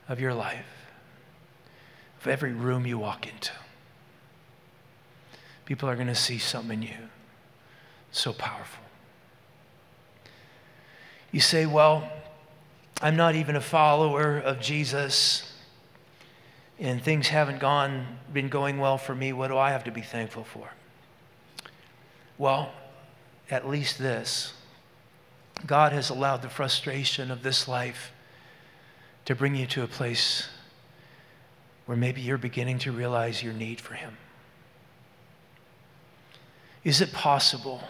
of 0.08 0.20
your 0.20 0.34
life, 0.34 0.66
of 2.20 2.26
every 2.26 2.52
room 2.52 2.86
you 2.86 2.98
walk 2.98 3.26
into. 3.26 3.52
People 5.64 5.88
are 5.88 5.96
going 5.96 6.08
to 6.08 6.14
see 6.14 6.38
something 6.38 6.82
in 6.82 6.88
you 6.88 7.08
so 8.10 8.32
powerful. 8.32 8.84
You 11.30 11.40
say, 11.40 11.66
Well, 11.66 12.10
I'm 13.02 13.16
not 13.16 13.34
even 13.34 13.54
a 13.54 13.60
follower 13.60 14.38
of 14.38 14.60
Jesus, 14.60 15.52
and 16.78 17.02
things 17.02 17.28
haven't 17.28 17.58
gone, 17.58 18.18
been 18.32 18.48
going 18.48 18.78
well 18.78 18.98
for 18.98 19.14
me. 19.14 19.32
What 19.32 19.48
do 19.48 19.58
I 19.58 19.70
have 19.70 19.84
to 19.84 19.90
be 19.90 20.00
thankful 20.00 20.44
for? 20.44 20.70
Well, 22.38 22.72
at 23.50 23.68
least 23.68 23.98
this 23.98 24.54
God 25.66 25.92
has 25.92 26.10
allowed 26.10 26.42
the 26.42 26.48
frustration 26.48 27.30
of 27.30 27.42
this 27.42 27.68
life 27.68 28.12
to 29.24 29.34
bring 29.34 29.54
you 29.54 29.66
to 29.66 29.82
a 29.82 29.86
place 29.88 30.48
where 31.86 31.96
maybe 31.96 32.20
you're 32.20 32.38
beginning 32.38 32.78
to 32.78 32.92
realize 32.92 33.42
your 33.42 33.52
need 33.52 33.80
for 33.80 33.94
Him. 33.94 34.16
Is 36.84 37.00
it 37.00 37.12
possible 37.12 37.82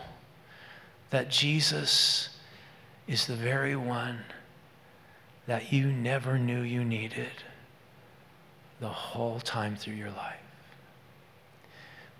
that 1.10 1.30
Jesus 1.30 2.30
is 3.06 3.26
the 3.26 3.36
very 3.36 3.76
one 3.76 4.20
that 5.46 5.72
you 5.72 5.92
never 5.92 6.38
knew 6.38 6.62
you 6.62 6.84
needed 6.84 7.30
the 8.80 8.88
whole 8.88 9.40
time 9.40 9.76
through 9.76 9.94
your 9.94 10.10
life? 10.10 10.36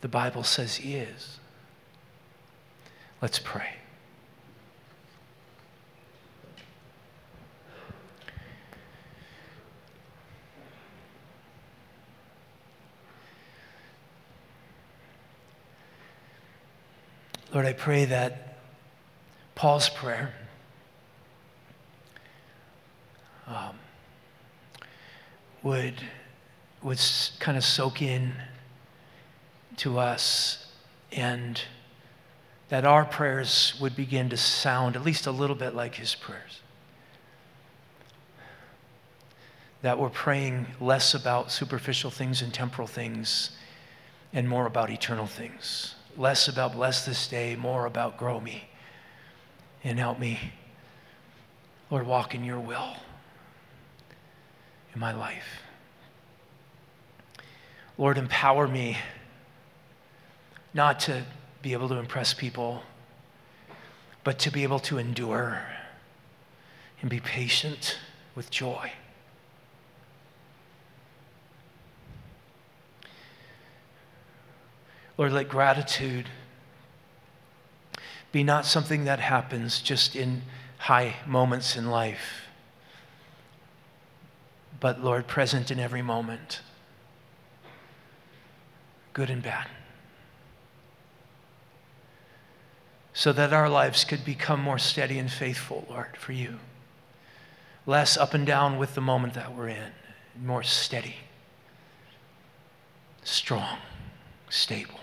The 0.01 0.09
Bible 0.09 0.45
says 0.45 0.77
He 0.77 0.95
is. 0.97 1.39
Let's 3.21 3.39
pray. 3.39 3.78
Lord, 17.59 17.67
I 17.67 17.73
pray 17.73 18.05
that 18.05 18.55
Paul's 19.57 19.89
prayer 19.89 20.33
um, 23.49 23.75
would, 25.65 25.95
would 26.85 27.01
kind 27.41 27.59
of 27.59 27.65
soak 27.65 28.01
in 28.01 28.33
to 29.79 29.99
us 29.99 30.67
and 31.11 31.61
that 32.69 32.85
our 32.85 33.05
prayers 33.05 33.75
would 33.81 33.97
begin 33.97 34.29
to 34.29 34.37
sound 34.37 34.95
at 34.95 35.03
least 35.03 35.27
a 35.27 35.33
little 35.33 35.57
bit 35.57 35.75
like 35.75 35.97
his 35.97 36.15
prayers. 36.15 36.61
That 39.83 39.99
we're 39.99 40.11
praying 40.11 40.69
less 40.81 41.13
about 41.13 41.51
superficial 41.51 42.13
things 42.13 42.41
and 42.41 42.55
temporal 42.55 42.87
things 42.87 43.51
and 44.33 44.49
more 44.49 44.67
about 44.67 44.91
eternal 44.91 45.27
things 45.27 45.97
less 46.19 46.49
about 46.49 46.73
bless 46.73 47.07
this 47.07 47.29
day, 47.29 47.55
more 47.57 47.87
about 47.87 48.19
grow 48.19 48.41
me 48.41 48.65
and 49.85 49.99
help 49.99 50.19
me, 50.19 50.39
Lord, 51.91 52.07
walk 52.07 52.35
in 52.35 52.45
your 52.45 52.59
will 52.59 52.97
in 54.93 55.01
my 55.01 55.13
life. 55.13 55.63
Lord, 57.97 58.19
empower 58.19 58.67
me 58.69 58.99
not 60.75 61.01
to 61.01 61.25
be 61.63 61.73
able 61.73 61.89
to 61.89 61.97
impress 61.97 62.35
people, 62.35 62.83
but 64.25 64.39
to 64.41 64.51
be 64.51 64.65
able 64.65 64.79
to 64.81 64.99
endure, 64.99 65.63
and 67.01 67.09
be 67.09 67.21
patient 67.21 67.99
with 68.35 68.51
joy. 68.51 68.93
Lord, 75.19 75.33
let 75.33 75.49
gratitude 75.49 76.27
be 78.31 78.45
not 78.45 78.65
something 78.65 79.05
that 79.05 79.19
happens 79.19 79.81
just 79.83 80.15
in 80.15 80.43
high 80.79 81.17
moments 81.27 81.77
in 81.77 81.91
life, 81.91 82.43
but 84.79 85.03
Lord, 85.03 85.27
present 85.27 85.73
in 85.73 85.81
every 85.81 86.03
moment, 86.03 86.61
good 89.13 89.29
and 89.29 89.43
bad. 89.43 89.67
So 93.13 93.33
that 93.33 93.53
our 93.53 93.69
lives 93.69 94.05
could 94.05 94.25
become 94.25 94.61
more 94.61 94.79
steady 94.79 95.19
and 95.19 95.31
faithful, 95.31 95.85
Lord, 95.91 96.17
for 96.17 96.31
you. 96.31 96.61
Less 97.87 98.17
up 98.17 98.35
and 98.35 98.47
down 98.47 98.79
with 98.79 98.95
the 98.95 99.01
moment 99.01 99.35
that 99.35 99.57
we're 99.57 99.69
in, 99.69 99.91
more 100.41 100.63
steady, 100.63 101.17
strong, 103.25 103.79
stable, 104.49 104.98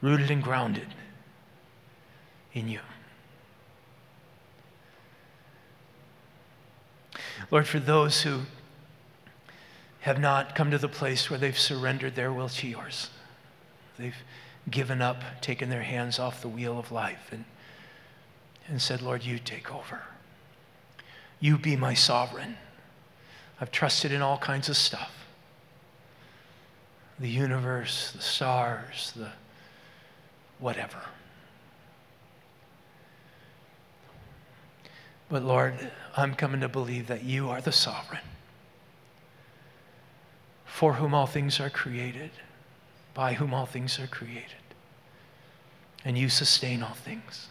rooted 0.00 0.30
and 0.30 0.42
grounded 0.42 0.88
in 2.52 2.68
you. 2.68 2.80
Lord, 7.50 7.66
for 7.66 7.80
those 7.80 8.22
who 8.22 8.40
have 10.00 10.20
not 10.20 10.54
come 10.54 10.70
to 10.70 10.78
the 10.78 10.88
place 10.88 11.28
where 11.28 11.38
they've 11.38 11.58
surrendered 11.58 12.14
their 12.14 12.32
will 12.32 12.48
to 12.48 12.66
yours, 12.66 13.10
they've 13.98 14.16
given 14.70 15.02
up, 15.02 15.22
taken 15.40 15.68
their 15.68 15.82
hands 15.82 16.18
off 16.18 16.42
the 16.42 16.48
wheel 16.48 16.78
of 16.78 16.92
life, 16.92 17.28
and, 17.32 17.44
and 18.68 18.80
said, 18.80 19.02
Lord, 19.02 19.24
you 19.24 19.38
take 19.38 19.74
over. 19.74 20.02
You 21.40 21.58
be 21.58 21.76
my 21.76 21.94
sovereign. 21.94 22.56
I've 23.60 23.70
trusted 23.70 24.12
in 24.12 24.22
all 24.22 24.38
kinds 24.38 24.68
of 24.68 24.76
stuff 24.76 25.16
the 27.18 27.28
universe, 27.28 28.12
the 28.12 28.22
stars, 28.22 29.12
the 29.14 29.30
whatever. 30.60 30.98
But 35.28 35.42
Lord, 35.42 35.90
I'm 36.16 36.34
coming 36.34 36.60
to 36.60 36.68
believe 36.68 37.06
that 37.06 37.24
you 37.24 37.48
are 37.50 37.60
the 37.60 37.72
sovereign, 37.72 38.22
for 40.64 40.94
whom 40.94 41.14
all 41.14 41.26
things 41.26 41.60
are 41.60 41.70
created, 41.70 42.30
by 43.14 43.34
whom 43.34 43.54
all 43.54 43.66
things 43.66 43.98
are 43.98 44.06
created, 44.06 44.44
and 46.04 46.18
you 46.18 46.28
sustain 46.28 46.82
all 46.82 46.94
things. 46.94 47.48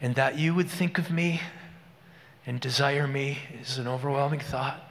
And 0.00 0.14
that 0.14 0.38
you 0.38 0.54
would 0.54 0.68
think 0.68 0.98
of 0.98 1.10
me 1.10 1.40
and 2.46 2.60
desire 2.60 3.06
me 3.06 3.38
is 3.60 3.78
an 3.78 3.88
overwhelming 3.88 4.40
thought. 4.40 4.85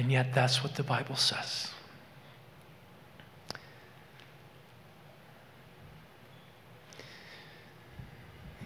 And 0.00 0.10
yet, 0.10 0.32
that's 0.32 0.64
what 0.64 0.76
the 0.76 0.82
Bible 0.82 1.14
says. 1.14 1.70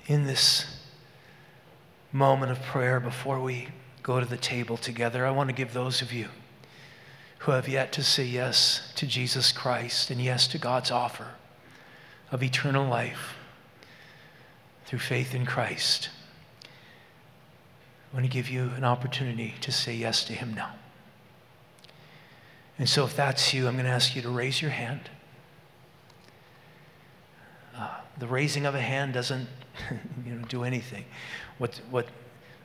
in 0.07 0.27
this 0.27 0.67
moment 2.13 2.53
of 2.53 2.63
prayer 2.63 3.01
before 3.01 3.41
we 3.41 3.69
go 4.03 4.21
to 4.21 4.27
the 4.27 4.37
table 4.37 4.77
together, 4.77 5.27
I 5.27 5.31
want 5.31 5.49
to 5.49 5.55
give 5.55 5.73
those 5.73 6.03
of 6.03 6.13
you 6.13 6.29
who 7.39 7.53
have 7.53 7.69
yet 7.69 7.93
to 7.93 8.03
say 8.03 8.25
yes 8.25 8.93
to 8.97 9.07
Jesus 9.07 9.51
Christ 9.51 10.11
and 10.11 10.21
yes 10.21 10.47
to 10.49 10.59
God's 10.59 10.91
offer 10.91 11.33
of 12.31 12.43
eternal 12.43 12.87
life 12.87 13.35
through 14.87 14.99
faith 14.99 15.35
in 15.35 15.47
Christ. 15.47 16.11
I 18.13 18.17
want 18.17 18.27
to 18.27 18.31
give 18.31 18.49
you 18.49 18.71
an 18.77 18.85
opportunity 18.85 19.55
to 19.63 19.73
say 19.73 19.95
yes 19.95 20.25
to 20.25 20.33
Him 20.33 20.55
now. 20.55 20.75
And 22.79 22.89
so, 22.89 23.05
if 23.05 23.15
that's 23.15 23.55
you, 23.55 23.69
I'm 23.69 23.75
going 23.75 23.85
to 23.85 23.91
ask 23.91 24.17
you 24.17 24.23
to 24.23 24.29
raise 24.29 24.61
your 24.61 24.73
hand. 24.73 25.09
Uh, 27.77 27.89
the 28.19 28.27
raising 28.27 28.67
of 28.67 28.75
a 28.75 28.81
hand 28.81 29.15
doesn't 29.15 29.49
you 30.27 30.35
know, 30.35 30.45
do 30.49 30.65
anything. 30.65 31.05
What, 31.59 31.81
what 31.91 32.07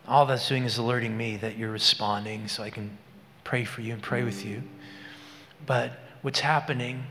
all 0.07 0.25
that's 0.25 0.47
doing 0.47 0.63
is 0.63 0.77
alerting 0.77 1.15
me 1.15 1.37
that 1.37 1.57
you're 1.57 1.71
responding 1.71 2.47
so 2.47 2.63
I 2.63 2.69
can 2.69 2.97
pray 3.43 3.63
for 3.63 3.81
you 3.81 3.93
and 3.93 4.01
pray 4.01 4.23
with 4.23 4.43
you. 4.45 4.63
But 5.65 5.91
what's 6.21 6.39
happening 6.39 7.03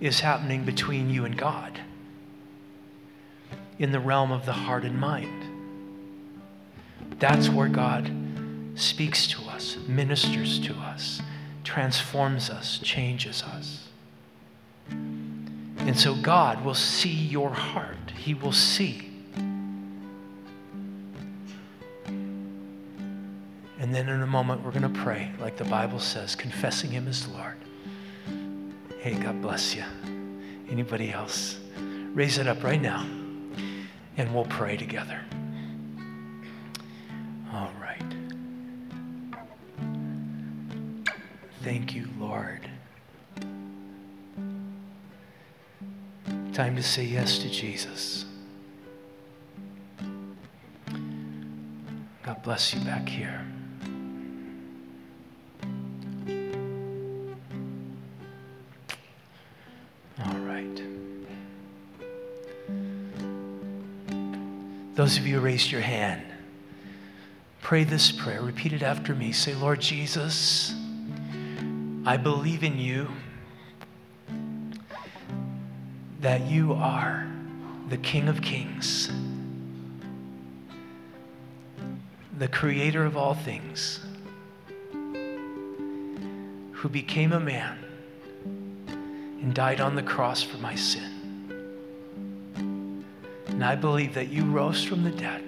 is 0.00 0.20
happening 0.20 0.64
between 0.64 1.10
you 1.10 1.24
and 1.24 1.36
God 1.36 1.80
in 3.78 3.92
the 3.92 4.00
realm 4.00 4.30
of 4.30 4.46
the 4.46 4.52
heart 4.52 4.84
and 4.84 4.98
mind. 4.98 5.44
That's 7.18 7.48
where 7.48 7.68
God 7.68 8.10
speaks 8.74 9.26
to 9.28 9.42
us, 9.44 9.76
ministers 9.86 10.58
to 10.60 10.74
us, 10.74 11.20
transforms 11.66 12.48
us, 12.48 12.78
changes 12.78 13.42
us. 13.42 13.88
And 14.88 15.98
so 15.98 16.14
God 16.14 16.64
will 16.64 16.74
see 16.74 17.10
your 17.10 17.50
heart. 17.50 18.12
He 18.16 18.32
will 18.34 18.52
see. 18.52 19.10
And 23.78 23.94
then 23.94 24.08
in 24.08 24.22
a 24.22 24.26
moment, 24.26 24.62
we're 24.62 24.70
going 24.70 24.82
to 24.82 25.00
pray, 25.00 25.32
like 25.38 25.56
the 25.56 25.64
Bible 25.64 25.98
says, 25.98 26.34
confessing 26.34 26.90
Him 26.90 27.08
as 27.08 27.26
Lord. 27.28 27.56
Hey, 29.00 29.14
God 29.14 29.42
bless 29.42 29.74
you. 29.74 29.84
Anybody 30.70 31.12
else? 31.12 31.58
Raise 32.12 32.38
it 32.38 32.46
up 32.48 32.64
right 32.64 32.80
now, 32.80 33.06
and 34.16 34.34
we'll 34.34 34.46
pray 34.46 34.76
together. 34.76 35.20
All 37.52 37.72
right. 37.80 38.02
Thank 41.66 41.96
you, 41.96 42.08
Lord. 42.16 42.60
Time 46.52 46.76
to 46.76 46.82
say 46.84 47.02
yes 47.02 47.40
to 47.40 47.50
Jesus. 47.50 48.24
God 52.22 52.40
bless 52.44 52.72
you 52.72 52.80
back 52.82 53.08
here. 53.08 53.44
All 60.24 60.38
right. 60.38 60.82
Those 64.94 65.18
of 65.18 65.26
you 65.26 65.40
who 65.40 65.40
raised 65.40 65.72
your 65.72 65.80
hand, 65.80 66.22
pray 67.60 67.82
this 67.82 68.12
prayer. 68.12 68.40
Repeat 68.40 68.72
it 68.72 68.84
after 68.84 69.16
me. 69.16 69.32
Say, 69.32 69.56
Lord 69.56 69.80
Jesus, 69.80 70.72
I 72.08 72.16
believe 72.16 72.62
in 72.62 72.78
you 72.78 73.08
that 76.20 76.42
you 76.42 76.72
are 76.72 77.26
the 77.88 77.96
King 77.96 78.28
of 78.28 78.40
Kings, 78.40 79.10
the 82.38 82.46
creator 82.46 83.04
of 83.04 83.16
all 83.16 83.34
things, 83.34 83.98
who 86.74 86.88
became 86.88 87.32
a 87.32 87.40
man 87.40 87.76
and 89.42 89.52
died 89.52 89.80
on 89.80 89.96
the 89.96 90.02
cross 90.04 90.44
for 90.44 90.58
my 90.58 90.76
sin. 90.76 91.10
And 93.48 93.64
I 93.64 93.74
believe 93.74 94.14
that 94.14 94.28
you 94.28 94.44
rose 94.44 94.84
from 94.84 95.02
the 95.02 95.10
dead. 95.10 95.42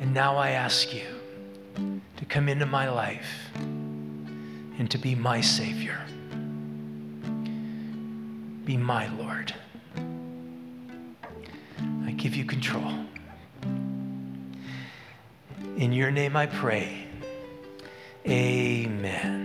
And 0.00 0.14
now 0.14 0.38
I 0.38 0.52
ask 0.52 0.94
you 0.94 1.04
to 2.16 2.24
come 2.24 2.48
into 2.48 2.64
my 2.64 2.88
life 2.88 3.45
and 4.78 4.90
to 4.90 4.98
be 4.98 5.14
my 5.14 5.40
Savior 5.40 6.00
be 8.66 8.76
my 8.76 9.06
Lord. 9.14 9.54
I 12.04 12.10
give 12.10 12.34
you 12.34 12.44
control. 12.44 12.92
In 15.76 15.92
your 15.92 16.10
name 16.10 16.36
I 16.36 16.46
pray. 16.46 17.06
Amen. 18.26 19.35